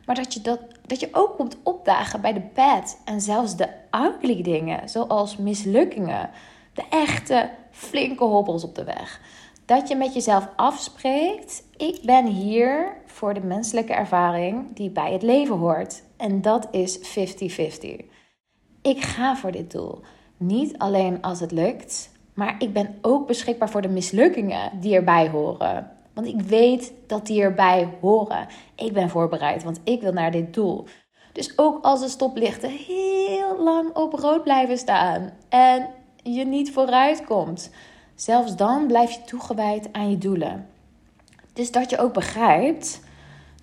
maar 0.06 0.16
dat 0.16 0.34
je, 0.34 0.42
dat, 0.42 0.60
dat 0.86 1.00
je 1.00 1.10
ook 1.12 1.36
komt 1.36 1.58
opdagen 1.64 2.22
bij 2.22 2.34
de 2.34 2.50
bad 2.54 3.02
en 3.06 3.22
zelfs 3.22 3.56
de 3.56 3.70
ugly 3.92 4.42
dingen, 4.42 4.90
zoals 4.90 5.38
mislukkingen, 5.38 6.30
de 6.74 6.84
echte 6.90 7.50
flinke 7.72 8.24
hobbels 8.24 8.64
op 8.64 8.76
de 8.76 8.84
weg. 8.84 9.22
Dat 9.66 9.88
je 9.88 9.96
met 9.96 10.14
jezelf 10.14 10.48
afspreekt: 10.56 11.64
ik 11.78 12.00
ben 12.04 12.26
hier 12.26 12.98
voor 13.06 13.34
de 13.34 13.44
menselijke 13.44 13.94
ervaring 13.94 14.76
die 14.76 14.90
bij 14.90 15.14
het 15.14 15.24
leven 15.24 15.58
hoort. 15.58 16.04
En 16.18 16.42
dat 16.42 16.68
is 16.72 16.98
50-50 16.98 18.18
ik 18.82 19.02
ga 19.02 19.36
voor 19.36 19.52
dit 19.52 19.72
doel. 19.72 20.02
Niet 20.40 20.78
alleen 20.78 21.22
als 21.22 21.40
het 21.40 21.52
lukt, 21.52 22.12
maar 22.34 22.56
ik 22.60 22.74
ben 22.74 22.98
ook 23.02 23.28
beschikbaar 23.28 23.70
voor 23.70 23.82
de 23.82 23.88
mislukkingen 23.88 24.72
die 24.80 24.96
erbij 24.96 25.30
horen. 25.30 25.92
Want 26.14 26.28
ik 26.28 26.42
weet 26.42 26.94
dat 27.08 27.26
die 27.26 27.42
erbij 27.42 27.90
horen. 28.02 28.48
Ik 28.76 28.94
ben 28.94 29.10
voorbereid, 29.10 29.64
want 29.64 29.80
ik 29.84 30.02
wil 30.02 30.14
naar 30.14 30.32
dit 30.32 30.54
doel. 30.54 30.86
Dus 31.34 31.58
ook 31.58 31.84
als 31.84 32.00
de 32.00 32.08
stoplichten 32.08 32.70
heel 32.70 33.64
lang 33.64 33.96
op 33.96 34.14
rood 34.14 34.44
blijven 34.44 34.78
staan 34.78 35.30
en 35.50 35.88
je 36.24 36.46
niet 36.46 36.72
vooruit 36.72 37.26
komt, 37.26 37.72
zelfs 38.16 38.56
dan 38.56 38.88
blijf 38.88 39.12
je 39.12 39.24
toegewijd 39.24 39.90
aan 39.92 40.10
je 40.10 40.18
doelen. 40.18 40.68
Dus 41.54 41.72
dat 41.72 41.90
je 41.90 41.98
ook 41.98 42.14
begrijpt 42.14 43.02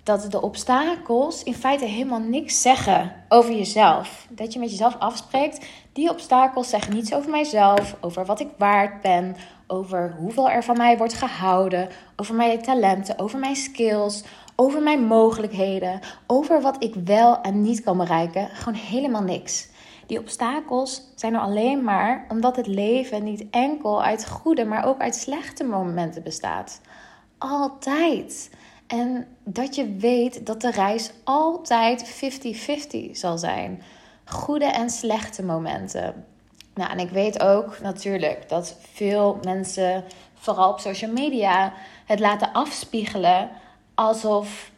dat 0.07 0.31
de 0.31 0.41
obstakels 0.41 1.43
in 1.43 1.53
feite 1.53 1.85
helemaal 1.85 2.19
niks 2.19 2.61
zeggen 2.61 3.13
over 3.29 3.55
jezelf. 3.55 4.27
Dat 4.29 4.53
je 4.53 4.59
met 4.59 4.69
jezelf 4.69 4.95
afspreekt, 4.99 5.65
die 5.93 6.09
obstakels 6.09 6.69
zeggen 6.69 6.93
niets 6.93 7.13
over 7.13 7.29
mijzelf, 7.29 7.95
over 8.01 8.25
wat 8.25 8.39
ik 8.39 8.47
waard 8.57 9.01
ben, 9.01 9.35
over 9.67 10.15
hoeveel 10.19 10.49
er 10.49 10.63
van 10.63 10.77
mij 10.77 10.97
wordt 10.97 11.13
gehouden, 11.13 11.89
over 12.15 12.35
mijn 12.35 12.61
talenten, 12.61 13.19
over 13.19 13.39
mijn 13.39 13.55
skills, 13.55 14.23
over 14.55 14.81
mijn 14.81 15.05
mogelijkheden, 15.05 15.99
over 16.27 16.61
wat 16.61 16.83
ik 16.83 16.95
wel 16.95 17.41
en 17.41 17.61
niet 17.61 17.83
kan 17.83 17.97
bereiken. 17.97 18.49
Gewoon 18.49 18.79
helemaal 18.79 19.23
niks. 19.23 19.69
Die 20.05 20.19
obstakels 20.19 21.01
zijn 21.15 21.33
er 21.33 21.39
alleen 21.39 21.83
maar 21.83 22.25
omdat 22.29 22.55
het 22.55 22.67
leven 22.67 23.23
niet 23.23 23.45
enkel 23.49 24.03
uit 24.03 24.27
goede, 24.27 24.65
maar 24.65 24.85
ook 24.85 24.99
uit 24.99 25.15
slechte 25.15 25.63
momenten 25.63 26.23
bestaat. 26.23 26.81
Altijd. 27.37 28.49
En 28.87 29.27
dat 29.43 29.75
je 29.75 29.95
weet 29.95 30.45
dat 30.45 30.61
de 30.61 30.71
reis 30.71 31.11
altijd 31.23 32.21
50-50 33.07 33.11
zal 33.11 33.37
zijn. 33.37 33.81
Goede 34.25 34.65
en 34.65 34.89
slechte 34.89 35.43
momenten. 35.43 36.25
Nou, 36.73 36.91
en 36.91 36.99
ik 36.99 37.09
weet 37.09 37.39
ook 37.39 37.79
natuurlijk 37.79 38.49
dat 38.49 38.77
veel 38.93 39.39
mensen, 39.43 40.03
vooral 40.33 40.71
op 40.71 40.79
social 40.79 41.11
media, 41.11 41.73
het 42.05 42.19
laten 42.19 42.53
afspiegelen 42.53 43.49
alsof 43.95 44.71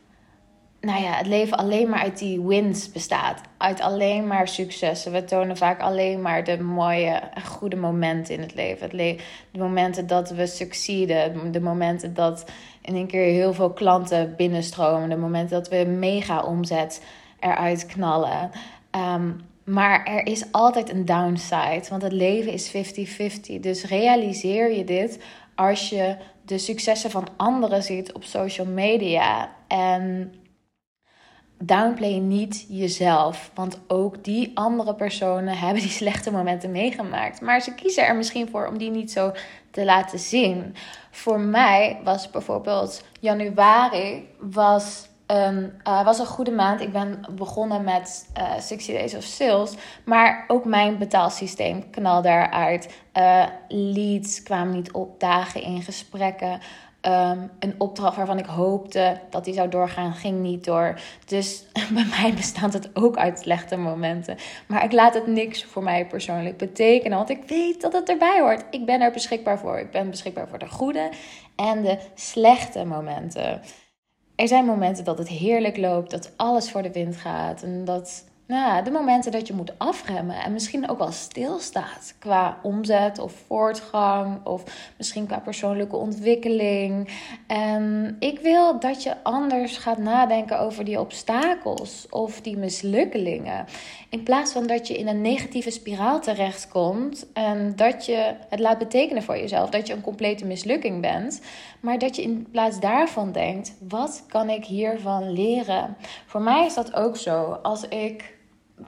nou 0.81 1.01
ja, 1.01 1.11
het 1.11 1.27
leven 1.27 1.57
alleen 1.57 1.89
maar 1.89 1.99
uit 1.99 2.17
die 2.17 2.41
wins 2.41 2.91
bestaat. 2.91 3.41
Uit 3.57 3.81
alleen 3.81 4.27
maar 4.27 4.47
successen. 4.47 5.11
We 5.11 5.23
tonen 5.23 5.57
vaak 5.57 5.81
alleen 5.81 6.21
maar 6.21 6.43
de 6.43 6.61
mooie 6.61 7.11
en 7.11 7.45
goede 7.45 7.75
momenten 7.75 8.33
in 8.33 8.41
het 8.41 8.55
leven. 8.55 8.83
Het 8.83 8.93
le 8.93 9.17
de 9.51 9.59
momenten 9.59 10.07
dat 10.07 10.29
we 10.29 10.47
succeeden. 10.47 11.51
De 11.51 11.61
momenten 11.61 12.13
dat 12.13 12.45
in 12.81 12.95
een 12.95 13.07
keer 13.07 13.33
heel 13.33 13.53
veel 13.53 13.73
klanten 13.73 14.35
binnenstromen. 14.37 15.09
De 15.09 15.17
momenten 15.17 15.57
dat 15.57 15.69
we 15.69 15.85
mega 15.85 16.43
omzet 16.43 17.03
eruit 17.39 17.85
knallen. 17.85 18.51
Um, 18.91 19.41
maar 19.63 20.05
er 20.05 20.25
is 20.25 20.51
altijd 20.51 20.89
een 20.89 21.05
downside, 21.05 21.83
want 21.89 22.01
het 22.01 22.11
leven 22.11 22.51
is 22.51 22.71
50-50. 22.71 23.59
Dus 23.59 23.83
realiseer 23.83 24.71
je 24.73 24.83
dit 24.83 25.19
als 25.55 25.89
je 25.89 26.15
de 26.45 26.57
successen 26.57 27.11
van 27.11 27.27
anderen 27.37 27.83
ziet 27.83 28.13
op 28.13 28.23
social 28.23 28.67
media. 28.67 29.51
En 29.67 30.33
downplay 31.59 32.17
niet 32.17 32.65
jezelf. 32.69 33.51
Want 33.53 33.79
ook 33.87 34.23
die 34.23 34.51
andere 34.53 34.95
personen 34.95 35.57
hebben 35.63 35.81
die 35.81 35.91
slechte 35.91 36.31
momenten 36.31 36.71
meegemaakt. 36.71 37.41
Maar 37.41 37.61
ze 37.61 37.75
kiezen 37.75 38.05
er 38.05 38.15
misschien 38.15 38.49
voor 38.49 38.67
om 38.67 38.77
die 38.77 38.91
niet 38.91 39.11
zo 39.11 39.31
te 39.71 39.85
laten 39.85 40.19
zien. 40.19 40.75
Voor 41.11 41.39
mij 41.39 41.99
was 42.03 42.29
bijvoorbeeld 42.29 43.03
januari 43.19 44.27
was 44.39 45.09
um, 45.31 45.73
was 45.83 46.19
een 46.19 46.25
goede 46.25 46.51
maand. 46.51 46.81
Ik 46.81 46.91
ben 46.91 47.21
begonnen 47.31 47.83
met 47.83 48.29
uh, 48.37 48.55
eh, 48.55 48.61
60 48.61 48.95
Days 48.95 49.15
of 49.15 49.23
Sales. 49.23 49.73
Maar 50.05 50.45
ook 50.47 50.65
mijn 50.65 50.97
betaalsysteem 50.97 51.89
knalde 51.89 52.29
eruit. 52.29 52.93
Uh, 53.13 53.45
leads 53.67 54.43
kwamen 54.43 54.73
niet 54.73 54.91
op, 54.91 55.19
dagen 55.19 55.61
in 55.61 55.81
gesprekken. 55.81 56.59
Um, 57.01 57.51
een 57.59 57.75
opdracht 57.77 58.15
waarvan 58.15 58.37
ik 58.37 58.45
hoopte 58.45 59.19
dat 59.29 59.45
die 59.45 59.53
zou 59.53 59.69
doorgaan, 59.69 60.13
ging 60.13 60.39
niet 60.39 60.65
door. 60.65 60.99
Dus 61.25 61.65
bij 61.93 62.05
mij 62.19 62.33
bestaat 62.35 62.73
het 62.73 62.89
ook 62.93 63.17
uit 63.17 63.39
slechte 63.39 63.77
momenten. 63.77 64.37
Maar 64.67 64.83
ik 64.83 64.91
laat 64.91 65.13
het 65.13 65.27
niks 65.27 65.63
voor 65.63 65.83
mij 65.83 66.07
persoonlijk 66.07 66.57
betekenen, 66.57 67.17
want 67.17 67.29
ik 67.29 67.43
weet 67.47 67.81
dat 67.81 67.93
het 67.93 68.09
erbij 68.09 68.39
hoort. 68.39 68.63
Ik 68.71 68.85
ben 68.85 69.01
er 69.01 69.11
beschikbaar 69.11 69.59
voor. 69.59 69.79
Ik 69.79 69.91
ben 69.91 70.09
beschikbaar 70.09 70.47
voor 70.47 70.59
de 70.59 70.69
goede 70.69 71.09
en 71.55 71.81
de 71.81 71.97
slechte 72.15 72.85
momenten 72.85 73.61
er 74.39 74.47
zijn 74.47 74.65
momenten 74.65 75.03
dat 75.03 75.17
het 75.17 75.27
heerlijk 75.27 75.77
loopt, 75.77 76.11
dat 76.11 76.31
alles 76.35 76.71
voor 76.71 76.81
de 76.81 76.91
wind 76.91 77.15
gaat. 77.15 77.63
En 77.63 77.85
dat 77.85 78.23
nou, 78.49 78.83
de 78.83 78.91
momenten 78.91 79.31
dat 79.31 79.47
je 79.47 79.53
moet 79.53 79.73
afremmen 79.77 80.35
en 80.35 80.53
misschien 80.53 80.89
ook 80.89 80.97
wel 80.97 81.11
stilstaat 81.11 82.15
qua 82.19 82.59
omzet 82.63 83.19
of 83.19 83.33
voortgang 83.47 84.45
of 84.45 84.91
misschien 84.97 85.27
qua 85.27 85.39
persoonlijke 85.39 85.95
ontwikkeling. 85.95 87.09
En 87.47 88.15
ik 88.19 88.39
wil 88.39 88.79
dat 88.79 89.03
je 89.03 89.23
anders 89.23 89.77
gaat 89.77 89.97
nadenken 89.97 90.59
over 90.59 90.85
die 90.85 90.99
obstakels 90.99 92.07
of 92.09 92.41
die 92.41 92.57
mislukkelingen. 92.57 93.65
In 94.09 94.23
plaats 94.23 94.51
van 94.51 94.67
dat 94.67 94.87
je 94.87 94.97
in 94.97 95.07
een 95.07 95.21
negatieve 95.21 95.71
spiraal 95.71 96.19
terechtkomt 96.19 97.25
en 97.33 97.75
dat 97.75 98.05
je 98.05 98.35
het 98.49 98.59
laat 98.59 98.77
betekenen 98.77 99.23
voor 99.23 99.37
jezelf 99.37 99.69
dat 99.69 99.87
je 99.87 99.93
een 99.93 100.01
complete 100.01 100.45
mislukking 100.45 101.01
bent, 101.01 101.41
maar 101.79 101.99
dat 101.99 102.15
je 102.15 102.21
in 102.21 102.47
plaats 102.51 102.79
daarvan 102.79 103.31
denkt: 103.31 103.73
wat 103.89 104.23
kan 104.27 104.49
ik 104.49 104.65
hiervan 104.65 105.31
leren? 105.31 105.97
Voor 106.25 106.41
mij 106.41 106.65
is 106.65 106.73
dat 106.73 106.93
ook 106.93 107.17
zo. 107.17 107.59
Als 107.61 107.87
ik 107.87 108.37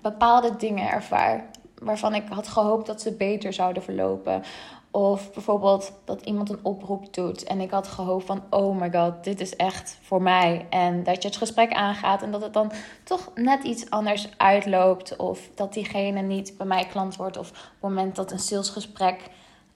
bepaalde 0.01 0.55
dingen 0.55 0.89
ervaar 0.89 1.49
waarvan 1.81 2.15
ik 2.15 2.23
had 2.29 2.47
gehoopt 2.47 2.87
dat 2.87 3.01
ze 3.01 3.11
beter 3.11 3.53
zouden 3.53 3.83
verlopen. 3.83 4.43
Of 4.91 5.33
bijvoorbeeld 5.33 5.91
dat 6.05 6.21
iemand 6.21 6.49
een 6.49 6.59
oproep 6.61 7.13
doet 7.13 7.43
en 7.43 7.61
ik 7.61 7.71
had 7.71 7.87
gehoopt 7.87 8.25
van 8.25 8.43
oh 8.49 8.79
my 8.79 8.91
god, 8.91 9.23
dit 9.23 9.41
is 9.41 9.55
echt 9.55 9.97
voor 10.01 10.21
mij. 10.21 10.65
En 10.69 11.03
dat 11.03 11.21
je 11.21 11.27
het 11.27 11.37
gesprek 11.37 11.73
aangaat 11.73 12.21
en 12.21 12.31
dat 12.31 12.41
het 12.41 12.53
dan 12.53 12.71
toch 13.03 13.31
net 13.35 13.63
iets 13.63 13.89
anders 13.89 14.29
uitloopt. 14.37 15.15
Of 15.15 15.49
dat 15.55 15.73
diegene 15.73 16.21
niet 16.21 16.57
bij 16.57 16.65
mij 16.65 16.85
klant 16.85 17.15
wordt. 17.15 17.37
Of 17.37 17.49
op 17.49 17.55
het 17.55 17.81
moment 17.81 18.15
dat 18.15 18.31
een 18.31 18.39
salesgesprek 18.39 19.29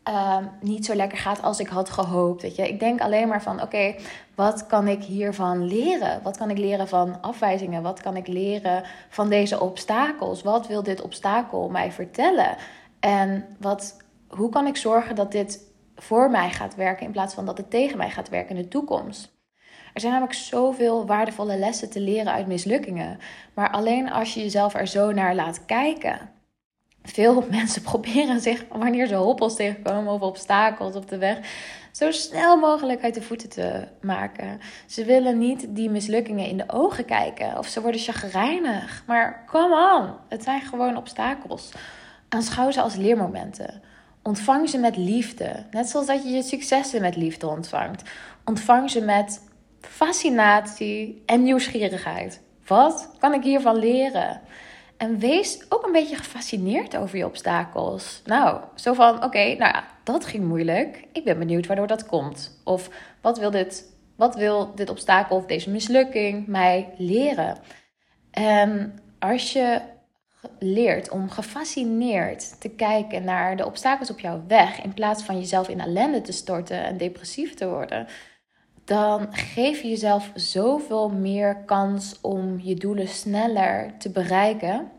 uh, 0.09 0.37
niet 0.61 0.85
zo 0.85 0.95
lekker 0.95 1.17
gaat 1.17 1.41
als 1.41 1.59
ik 1.59 1.67
had 1.67 1.89
gehoopt. 1.89 2.41
Weet 2.41 2.55
je? 2.55 2.67
Ik 2.67 2.79
denk 2.79 3.01
alleen 3.01 3.27
maar 3.27 3.41
van 3.41 3.61
oké, 3.61 3.95
wat 4.35 4.67
kan 4.67 4.87
ik 4.87 5.03
hiervan 5.03 5.67
leren? 5.67 6.19
Wat 6.23 6.37
kan 6.37 6.49
ik 6.49 6.57
leren 6.57 6.87
van 6.87 7.21
afwijzingen? 7.21 7.81
Wat 7.81 8.01
kan 8.01 8.15
ik 8.15 8.27
leren 8.27 8.83
van 9.09 9.29
deze 9.29 9.59
obstakels? 9.59 10.41
Wat 10.41 10.67
wil 10.67 10.83
dit 10.83 11.01
obstakel 11.01 11.69
mij 11.69 11.91
vertellen? 11.91 12.55
En 12.99 13.45
wat, 13.59 13.97
hoe 14.27 14.49
kan 14.49 14.67
ik 14.67 14.77
zorgen 14.77 15.15
dat 15.15 15.31
dit 15.31 15.73
voor 15.95 16.29
mij 16.29 16.49
gaat 16.49 16.75
werken 16.75 17.05
in 17.05 17.11
plaats 17.11 17.33
van 17.33 17.45
dat 17.45 17.57
het 17.57 17.69
tegen 17.69 17.97
mij 17.97 18.09
gaat 18.09 18.29
werken 18.29 18.55
in 18.55 18.61
de 18.61 18.67
toekomst? 18.67 19.33
Er 19.93 20.01
zijn 20.01 20.13
namelijk 20.13 20.39
zoveel 20.39 21.05
waardevolle 21.05 21.57
lessen 21.57 21.89
te 21.89 21.99
leren 21.99 22.31
uit 22.31 22.47
mislukkingen. 22.47 23.17
Maar 23.53 23.71
alleen 23.71 24.11
als 24.11 24.33
je 24.33 24.41
jezelf 24.41 24.73
er 24.73 24.87
zo 24.87 25.11
naar 25.11 25.35
laat 25.35 25.65
kijken 25.65 26.33
veel 27.05 27.45
mensen 27.49 27.81
proberen 27.81 28.41
zich, 28.41 28.65
wanneer 28.69 29.07
ze 29.07 29.15
hobbels 29.15 29.55
tegenkomen 29.55 30.13
of 30.13 30.21
obstakels 30.21 30.95
op 30.95 31.09
de 31.09 31.17
weg, 31.17 31.37
zo 31.91 32.11
snel 32.11 32.57
mogelijk 32.57 33.03
uit 33.03 33.13
de 33.13 33.21
voeten 33.21 33.49
te 33.49 33.87
maken. 34.01 34.59
Ze 34.85 35.05
willen 35.05 35.37
niet 35.37 35.65
die 35.69 35.89
mislukkingen 35.89 36.47
in 36.47 36.57
de 36.57 36.69
ogen 36.69 37.05
kijken 37.05 37.57
of 37.57 37.67
ze 37.67 37.81
worden 37.81 38.01
chagrijnig. 38.01 39.03
Maar 39.07 39.43
come 39.45 39.99
on, 39.99 40.13
het 40.29 40.43
zijn 40.43 40.61
gewoon 40.61 40.97
obstakels. 40.97 41.71
Aanschouw 42.29 42.71
ze 42.71 42.81
als 42.81 42.95
leermomenten. 42.95 43.81
Ontvang 44.23 44.69
ze 44.69 44.77
met 44.77 44.97
liefde. 44.97 45.65
Net 45.71 45.89
zoals 45.89 46.07
dat 46.07 46.23
je 46.23 46.29
je 46.29 46.43
successen 46.43 47.01
met 47.01 47.15
liefde 47.15 47.47
ontvangt. 47.47 48.09
Ontvang 48.45 48.89
ze 48.91 49.01
met 49.01 49.41
fascinatie 49.81 51.23
en 51.25 51.43
nieuwsgierigheid. 51.43 52.41
Wat 52.67 53.09
kan 53.19 53.33
ik 53.33 53.43
hiervan 53.43 53.75
leren? 53.75 54.41
En 54.97 55.19
wees 55.19 55.65
ook 55.69 55.85
een 55.85 55.91
beetje 55.91 56.15
gefascineerd 56.15 56.97
over 56.97 57.17
je 57.17 57.25
obstakels. 57.25 58.21
Nou, 58.25 58.61
zo 58.75 58.93
van: 58.93 59.23
oké, 59.23 59.43
nou 59.43 59.57
ja, 59.57 59.87
dat 60.03 60.25
ging 60.25 60.43
moeilijk. 60.43 61.07
Ik 61.11 61.23
ben 61.23 61.39
benieuwd 61.39 61.67
waardoor 61.67 61.87
dat 61.87 62.05
komt. 62.05 62.61
Of 62.63 62.89
wat 63.21 63.37
wil 63.37 63.51
dit, 63.51 63.97
wat 64.15 64.35
wil 64.35 64.75
dit 64.75 64.89
obstakel 64.89 65.35
of 65.35 65.45
deze 65.45 65.69
mislukking 65.69 66.47
mij 66.47 66.93
leren? 66.97 67.57
En 68.31 68.99
als 69.19 69.53
je 69.53 69.81
leert 70.59 71.09
om 71.09 71.29
gefascineerd 71.29 72.61
te 72.61 72.69
kijken 72.69 73.23
naar 73.23 73.57
de 73.57 73.65
obstakels 73.65 74.09
op 74.09 74.19
jouw 74.19 74.43
weg, 74.47 74.81
in 74.81 74.93
plaats 74.93 75.23
van 75.23 75.39
jezelf 75.39 75.69
in 75.69 75.79
ellende 75.79 76.21
te 76.21 76.31
storten 76.31 76.83
en 76.83 76.97
depressief 76.97 77.53
te 77.53 77.69
worden, 77.69 78.07
dan 78.85 79.33
geef 79.33 79.81
je 79.81 79.89
jezelf 79.89 80.31
zoveel 80.35 81.09
meer 81.09 81.57
kans 81.65 82.21
om 82.21 82.59
je 82.59 82.75
doelen 82.75 83.07
sneller 83.07 83.97
te 83.97 84.09
bereiken. 84.09 84.91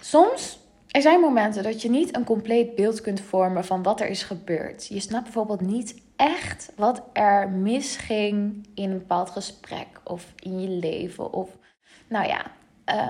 Soms 0.00 0.58
er 0.96 1.02
zijn 1.02 1.20
momenten 1.20 1.62
dat 1.62 1.82
je 1.82 1.90
niet 1.90 2.16
een 2.16 2.24
compleet 2.24 2.74
beeld 2.74 3.00
kunt 3.00 3.20
vormen 3.20 3.64
van 3.64 3.82
wat 3.82 4.00
er 4.00 4.08
is 4.08 4.22
gebeurd. 4.22 4.86
Je 4.86 5.00
snapt 5.00 5.24
bijvoorbeeld 5.24 5.60
niet 5.60 6.02
echt 6.16 6.72
wat 6.76 7.02
er 7.12 7.50
misging 7.50 8.68
in 8.74 8.90
een 8.90 8.98
bepaald 8.98 9.30
gesprek 9.30 9.86
of 10.04 10.32
in 10.36 10.60
je 10.60 10.68
leven. 10.68 11.32
Of 11.32 11.58
nou 12.08 12.26
ja, 12.26 12.52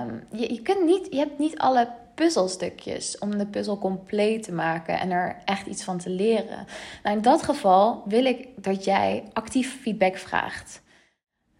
um, 0.01 0.23
je, 0.31 0.53
je, 0.53 0.61
kunt 0.61 0.85
niet, 0.85 1.07
je 1.09 1.17
hebt 1.17 1.39
niet 1.39 1.57
alle 1.57 1.89
puzzelstukjes 2.17 3.17
om 3.17 3.37
de 3.37 3.45
puzzel 3.45 3.77
compleet 3.77 4.43
te 4.43 4.51
maken 4.51 4.99
en 4.99 5.11
er 5.11 5.41
echt 5.45 5.67
iets 5.67 5.83
van 5.83 5.97
te 5.97 6.09
leren. 6.09 6.65
Nou, 7.03 7.15
in 7.15 7.21
dat 7.21 7.43
geval 7.43 8.03
wil 8.05 8.25
ik 8.25 8.47
dat 8.55 8.83
jij 8.83 9.23
actief 9.33 9.81
feedback 9.81 10.17
vraagt. 10.17 10.81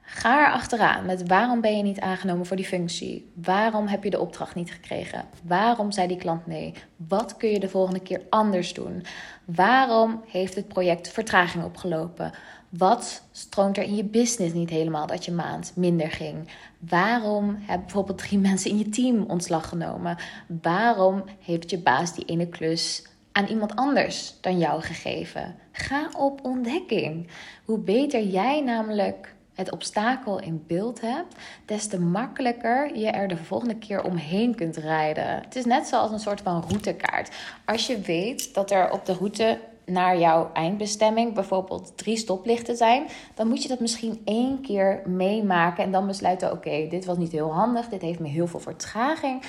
Ga 0.02 0.46
er 0.46 0.54
achteraan 0.54 1.06
met 1.06 1.28
waarom 1.28 1.62
ben 1.62 1.78
je 1.78 1.84
niet 1.84 2.00
aangenomen 2.00 2.46
voor 2.46 2.56
die 2.56 2.66
functie? 2.66 3.32
Waarom 3.36 3.88
heb 3.88 4.04
je 4.04 4.10
de 4.10 4.20
opdracht 4.20 4.56
niet 4.56 4.72
gekregen? 4.72 5.26
Waarom 5.44 5.92
zei 5.92 6.08
die 6.08 6.18
klant 6.18 6.48
nee? 6.48 6.74
Wat 6.96 7.38
kun 7.38 7.50
je 7.50 7.60
de 7.60 7.70
volgende 7.70 8.00
keer 8.00 8.22
anders 8.30 8.74
doen? 8.74 9.06
Waarom 9.46 10.24
heeft 10.28 10.56
het 10.56 10.68
project 10.68 11.10
vertraging 11.10 11.64
opgelopen? 11.64 12.32
Wat 12.70 13.24
stroomt 13.32 13.78
er 13.78 13.84
in 13.84 13.96
je 13.96 14.04
business 14.04 14.54
niet 14.54 14.70
helemaal 14.70 15.08
dat 15.08 15.26
je 15.26 15.32
maand 15.32 15.72
minder 15.76 16.12
ging? 16.12 16.50
Waarom 16.80 17.56
hebben 17.60 17.86
bijvoorbeeld 17.86 18.18
drie 18.18 18.40
mensen 18.50 18.72
in 18.72 18.78
je 18.78 18.90
team 18.90 19.24
ontslag 19.28 19.70
genomen? 19.70 20.18
Waarom 20.62 21.24
heeft 21.40 21.70
je 21.70 21.78
baas 21.78 22.16
die 22.16 22.26
ene 22.26 22.48
klus 22.48 23.04
aan 23.32 23.46
iemand 23.46 23.76
anders 23.76 24.34
dan 24.42 24.58
jou 24.58 24.82
gegeven? 24.82 25.56
Ga 25.72 26.10
op 26.18 26.46
ontdekking. 26.46 27.28
Hoe 27.66 27.80
beter 27.80 28.24
jij 28.24 28.62
namelijk 28.62 29.36
het 29.54 29.72
obstakel 29.72 30.40
in 30.40 30.64
beeld 30.68 31.02
hebt, 31.02 31.36
des 31.66 31.88
te 31.88 32.00
makkelijker 32.00 32.98
je 32.98 33.08
er 33.08 33.28
de 33.28 33.38
volgende 33.38 33.76
keer 33.76 34.04
omheen 34.04 34.56
kunt 34.56 34.78
rijden. 34.78 35.36
Het 35.42 35.56
is 35.56 35.66
net 35.66 35.88
zoals 35.88 36.12
een 36.12 36.20
soort 36.20 36.42
van 36.42 36.64
routekaart. 36.68 37.36
Als 37.66 37.88
je 37.88 38.00
weet 38.00 38.54
dat 38.54 38.72
er 38.72 38.92
op 38.92 39.06
de 39.06 39.14
route 39.14 39.60
naar 39.92 40.20
jouw 40.20 40.50
eindbestemming 40.54 41.34
bijvoorbeeld 41.34 41.98
drie 41.98 42.18
stoplichten 42.18 42.78
zijn, 42.78 43.08
dan 43.36 43.48
moet 43.48 43.62
je 43.62 43.68
dat 43.68 43.80
misschien 43.80 44.22
één 44.26 44.62
keer 44.62 45.02
meemaken 45.06 45.84
en 45.84 45.92
dan 45.92 46.08
besluiten: 46.08 46.52
oké, 46.52 46.88
dit 46.90 47.06
was 47.06 47.18
niet 47.18 47.32
heel 47.32 47.54
handig, 47.54 47.90
dit 47.90 48.02
heeft 48.02 48.20
me 48.20 48.28
heel 48.28 48.48
veel 48.48 48.60
vertraging 48.60 49.44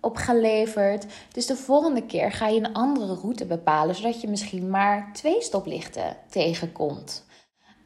opgeleverd. 0.00 1.06
Dus 1.32 1.46
de 1.46 1.56
volgende 1.56 2.06
keer 2.06 2.32
ga 2.32 2.48
je 2.48 2.58
een 2.58 2.72
andere 2.72 3.14
route 3.14 3.46
bepalen, 3.46 3.94
zodat 3.94 4.20
je 4.20 4.28
misschien 4.28 4.70
maar 4.70 5.10
twee 5.12 5.42
stoplichten 5.42 6.16
tegenkomt. 6.30 7.26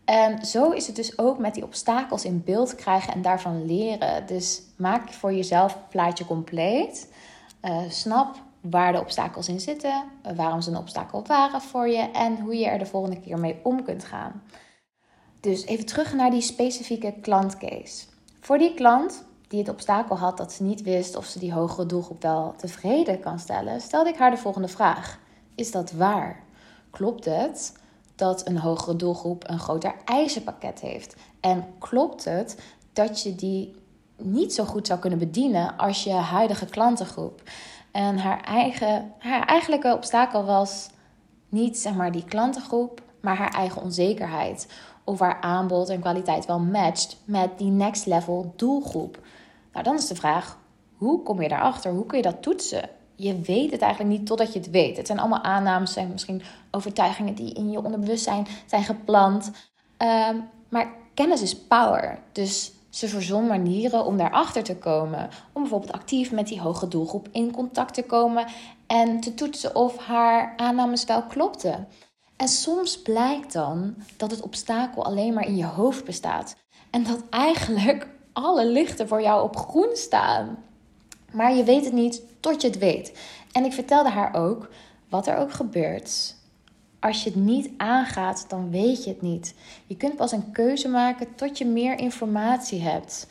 En 0.04 0.44
zo 0.44 0.70
is 0.70 0.86
het 0.86 0.96
dus 0.96 1.18
ook 1.18 1.38
met 1.38 1.54
die 1.54 1.62
obstakels 1.62 2.24
in 2.24 2.42
beeld 2.44 2.74
krijgen 2.74 3.12
en 3.12 3.22
daarvan 3.22 3.66
leren. 3.66 4.26
Dus 4.26 4.62
maak 4.76 5.12
voor 5.12 5.32
jezelf 5.32 5.74
het 5.74 5.88
plaatje 5.88 6.26
compleet. 6.26 7.12
Uh, 7.62 7.78
snap 7.88 8.36
waar 8.62 8.92
de 8.92 9.00
obstakels 9.00 9.48
in 9.48 9.60
zitten, 9.60 10.04
waarom 10.36 10.60
ze 10.60 10.70
een 10.70 10.76
obstakel 10.76 11.24
waren 11.26 11.60
voor 11.60 11.88
je 11.88 12.10
en 12.10 12.40
hoe 12.40 12.56
je 12.56 12.66
er 12.66 12.78
de 12.78 12.86
volgende 12.86 13.20
keer 13.20 13.38
mee 13.38 13.60
om 13.62 13.84
kunt 13.84 14.04
gaan. 14.04 14.42
Dus 15.40 15.64
even 15.64 15.86
terug 15.86 16.14
naar 16.14 16.30
die 16.30 16.40
specifieke 16.40 17.14
klantcase. 17.20 18.06
Voor 18.40 18.58
die 18.58 18.74
klant 18.74 19.24
die 19.48 19.58
het 19.58 19.68
obstakel 19.68 20.18
had 20.18 20.36
dat 20.36 20.52
ze 20.52 20.62
niet 20.62 20.82
wist 20.82 21.16
of 21.16 21.24
ze 21.24 21.38
die 21.38 21.52
hogere 21.52 21.86
doelgroep 21.86 22.22
wel 22.22 22.54
tevreden 22.56 23.20
kan 23.20 23.38
stellen, 23.38 23.80
stelde 23.80 24.10
ik 24.10 24.16
haar 24.16 24.30
de 24.30 24.36
volgende 24.36 24.68
vraag: 24.68 25.18
Is 25.54 25.70
dat 25.70 25.92
waar? 25.92 26.44
Klopt 26.90 27.24
het 27.24 27.72
dat 28.14 28.46
een 28.46 28.58
hogere 28.58 28.96
doelgroep 28.96 29.48
een 29.48 29.58
groter 29.58 29.94
eisenpakket 30.04 30.80
heeft? 30.80 31.16
En 31.40 31.64
klopt 31.78 32.24
het 32.24 32.62
dat 32.92 33.22
je 33.22 33.34
die 33.34 33.74
niet 34.16 34.54
zo 34.54 34.64
goed 34.64 34.86
zou 34.86 34.98
kunnen 35.00 35.18
bedienen 35.18 35.76
als 35.76 36.04
je 36.04 36.12
huidige 36.12 36.66
klantengroep? 36.66 37.42
En 37.92 38.18
haar, 38.18 38.40
eigen, 38.40 39.12
haar 39.18 39.46
eigenlijke 39.46 39.94
obstakel 39.94 40.44
was 40.44 40.90
niet 41.48 41.78
zeg 41.78 41.94
maar 41.94 42.12
die 42.12 42.24
klantengroep, 42.24 43.02
maar 43.20 43.36
haar 43.36 43.54
eigen 43.54 43.82
onzekerheid. 43.82 44.68
Of 45.04 45.18
haar 45.18 45.40
aanbod 45.40 45.88
en 45.88 46.00
kwaliteit 46.00 46.46
wel 46.46 46.60
matcht 46.60 47.16
met 47.24 47.58
die 47.58 47.70
next 47.70 48.06
level 48.06 48.52
doelgroep. 48.56 49.18
Nou, 49.72 49.84
dan 49.84 49.94
is 49.94 50.06
de 50.06 50.14
vraag: 50.14 50.58
hoe 50.96 51.22
kom 51.22 51.42
je 51.42 51.48
daarachter? 51.48 51.92
Hoe 51.92 52.06
kun 52.06 52.16
je 52.16 52.22
dat 52.22 52.42
toetsen? 52.42 52.88
Je 53.14 53.40
weet 53.40 53.70
het 53.70 53.80
eigenlijk 53.80 54.18
niet 54.18 54.26
totdat 54.26 54.52
je 54.52 54.58
het 54.58 54.70
weet. 54.70 54.96
Het 54.96 55.06
zijn 55.06 55.18
allemaal 55.18 55.42
aannames 55.42 55.96
en 55.96 56.08
misschien 56.10 56.42
overtuigingen 56.70 57.34
die 57.34 57.54
in 57.54 57.70
je 57.70 57.84
onderbewustzijn 57.84 58.46
zijn 58.66 58.84
geplant. 58.84 59.50
Ehm, 59.96 60.36
maar 60.68 60.92
kennis 61.14 61.42
is 61.42 61.56
power. 61.56 62.18
Dus 62.32 62.72
ze 62.92 63.08
verzon 63.08 63.46
manieren 63.46 64.04
om 64.04 64.16
daarachter 64.16 64.62
te 64.62 64.76
komen. 64.76 65.28
Om 65.52 65.62
bijvoorbeeld 65.62 65.92
actief 65.92 66.32
met 66.32 66.48
die 66.48 66.60
hoge 66.60 66.88
doelgroep 66.88 67.28
in 67.30 67.52
contact 67.52 67.94
te 67.94 68.02
komen 68.02 68.46
en 68.86 69.20
te 69.20 69.34
toetsen 69.34 69.74
of 69.74 69.96
haar 69.96 70.52
aannames 70.56 71.04
wel 71.04 71.22
klopten. 71.22 71.88
En 72.36 72.48
soms 72.48 73.02
blijkt 73.02 73.52
dan 73.52 73.94
dat 74.16 74.30
het 74.30 74.40
obstakel 74.40 75.04
alleen 75.04 75.34
maar 75.34 75.46
in 75.46 75.56
je 75.56 75.64
hoofd 75.64 76.04
bestaat. 76.04 76.56
En 76.90 77.02
dat 77.02 77.22
eigenlijk 77.30 78.08
alle 78.32 78.66
lichten 78.66 79.08
voor 79.08 79.22
jou 79.22 79.42
op 79.42 79.56
groen 79.56 79.96
staan. 79.96 80.64
Maar 81.30 81.54
je 81.54 81.64
weet 81.64 81.84
het 81.84 81.94
niet 81.94 82.22
tot 82.40 82.62
je 82.62 82.68
het 82.68 82.78
weet. 82.78 83.18
En 83.52 83.64
ik 83.64 83.72
vertelde 83.72 84.10
haar 84.10 84.34
ook 84.34 84.68
wat 85.08 85.26
er 85.26 85.36
ook 85.36 85.52
gebeurt. 85.52 86.36
Als 87.02 87.22
je 87.22 87.30
het 87.30 87.38
niet 87.38 87.70
aangaat, 87.76 88.44
dan 88.48 88.70
weet 88.70 89.04
je 89.04 89.10
het 89.10 89.22
niet. 89.22 89.54
Je 89.86 89.96
kunt 89.96 90.16
pas 90.16 90.32
een 90.32 90.52
keuze 90.52 90.88
maken 90.88 91.34
tot 91.34 91.58
je 91.58 91.66
meer 91.66 91.98
informatie 91.98 92.80
hebt. 92.80 93.26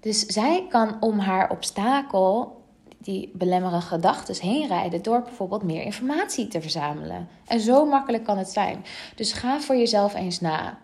Dus 0.00 0.26
zij 0.26 0.66
kan 0.68 0.96
om 1.00 1.18
haar 1.18 1.50
obstakel, 1.50 2.60
die 2.98 3.30
belemmerende 3.34 3.86
gedachten, 3.86 4.34
heen 4.40 4.66
rijden 4.66 5.02
door 5.02 5.22
bijvoorbeeld 5.22 5.62
meer 5.62 5.82
informatie 5.82 6.48
te 6.48 6.60
verzamelen. 6.60 7.28
En 7.46 7.60
zo 7.60 7.86
makkelijk 7.86 8.24
kan 8.24 8.38
het 8.38 8.48
zijn. 8.48 8.84
Dus 9.14 9.32
ga 9.32 9.60
voor 9.60 9.76
jezelf 9.76 10.14
eens 10.14 10.40
na. 10.40 10.78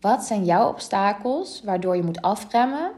Wat 0.00 0.24
zijn 0.24 0.44
jouw 0.44 0.68
obstakels 0.68 1.62
waardoor 1.64 1.96
je 1.96 2.02
moet 2.02 2.22
afremmen? 2.22 2.90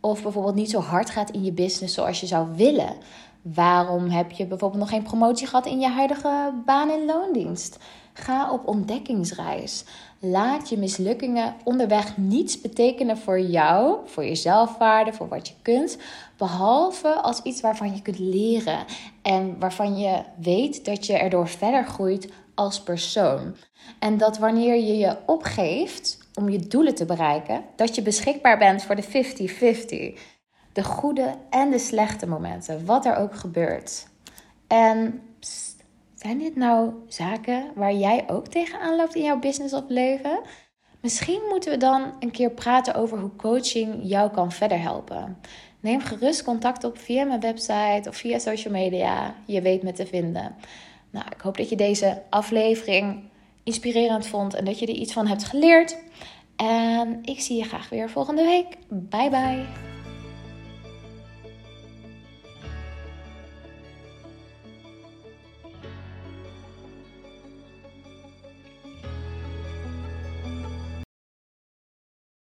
Of 0.00 0.22
bijvoorbeeld 0.22 0.54
niet 0.54 0.70
zo 0.70 0.80
hard 0.80 1.10
gaat 1.10 1.30
in 1.30 1.44
je 1.44 1.52
business 1.52 1.94
zoals 1.94 2.20
je 2.20 2.26
zou 2.26 2.48
willen? 2.54 2.96
Waarom 3.42 4.08
heb 4.08 4.30
je 4.30 4.46
bijvoorbeeld 4.46 4.80
nog 4.80 4.90
geen 4.90 5.02
promotie 5.02 5.46
gehad 5.46 5.66
in 5.66 5.80
je 5.80 5.88
huidige 5.88 6.52
baan 6.64 6.90
in 6.90 7.04
loondienst? 7.04 7.78
Ga 8.12 8.52
op 8.52 8.68
ontdekkingsreis. 8.68 9.84
Laat 10.18 10.68
je 10.68 10.78
mislukkingen 10.78 11.54
onderweg 11.64 12.16
niets 12.16 12.60
betekenen 12.60 13.18
voor 13.18 13.40
jou, 13.40 13.98
voor 14.04 14.24
je 14.24 14.34
zelfwaarde, 14.34 15.12
voor 15.12 15.28
wat 15.28 15.48
je 15.48 15.54
kunt, 15.62 15.98
behalve 16.36 17.08
als 17.08 17.42
iets 17.42 17.60
waarvan 17.60 17.94
je 17.94 18.02
kunt 18.02 18.18
leren 18.18 18.84
en 19.22 19.58
waarvan 19.58 19.98
je 19.98 20.22
weet 20.36 20.84
dat 20.84 21.06
je 21.06 21.12
erdoor 21.12 21.48
verder 21.48 21.84
groeit 21.84 22.32
als 22.54 22.82
persoon. 22.82 23.56
En 23.98 24.18
dat 24.18 24.38
wanneer 24.38 24.74
je 24.74 24.96
je 24.96 25.16
opgeeft 25.26 26.18
om 26.34 26.48
je 26.48 26.58
doelen 26.58 26.94
te 26.94 27.04
bereiken, 27.04 27.64
dat 27.76 27.94
je 27.94 28.02
beschikbaar 28.02 28.58
bent 28.58 28.82
voor 28.82 28.96
de 28.96 29.04
50-50. 29.04 30.20
De 30.72 30.84
goede 30.84 31.34
en 31.50 31.70
de 31.70 31.78
slechte 31.78 32.26
momenten, 32.26 32.86
wat 32.86 33.06
er 33.06 33.16
ook 33.16 33.34
gebeurt. 33.34 34.06
En 34.66 35.22
zijn 36.22 36.38
dit 36.38 36.56
nou 36.56 36.92
zaken 37.08 37.72
waar 37.74 37.94
jij 37.94 38.24
ook 38.26 38.46
tegenaan 38.46 38.96
loopt 38.96 39.14
in 39.14 39.22
jouw 39.22 39.38
business 39.38 39.74
of 39.74 39.82
leven? 39.88 40.40
Misschien 41.00 41.40
moeten 41.48 41.70
we 41.70 41.76
dan 41.76 42.12
een 42.18 42.30
keer 42.30 42.50
praten 42.50 42.94
over 42.94 43.18
hoe 43.18 43.36
coaching 43.36 43.98
jou 44.02 44.30
kan 44.30 44.52
verder 44.52 44.80
helpen. 44.80 45.38
Neem 45.80 46.00
gerust 46.00 46.44
contact 46.44 46.84
op 46.84 46.98
via 46.98 47.24
mijn 47.24 47.40
website 47.40 48.08
of 48.08 48.16
via 48.16 48.38
social 48.38 48.72
media. 48.72 49.34
Je 49.46 49.62
weet 49.62 49.82
me 49.82 49.92
te 49.92 50.06
vinden. 50.06 50.54
Nou, 51.10 51.26
ik 51.34 51.40
hoop 51.40 51.56
dat 51.56 51.68
je 51.68 51.76
deze 51.76 52.22
aflevering 52.30 53.30
inspirerend 53.62 54.26
vond 54.26 54.54
en 54.54 54.64
dat 54.64 54.78
je 54.78 54.86
er 54.86 54.94
iets 54.94 55.12
van 55.12 55.26
hebt 55.26 55.44
geleerd. 55.44 55.96
En 56.56 57.18
ik 57.22 57.40
zie 57.40 57.56
je 57.56 57.64
graag 57.64 57.88
weer 57.88 58.10
volgende 58.10 58.44
week. 58.44 58.76
Bye 58.88 59.30
bye. 59.30 59.91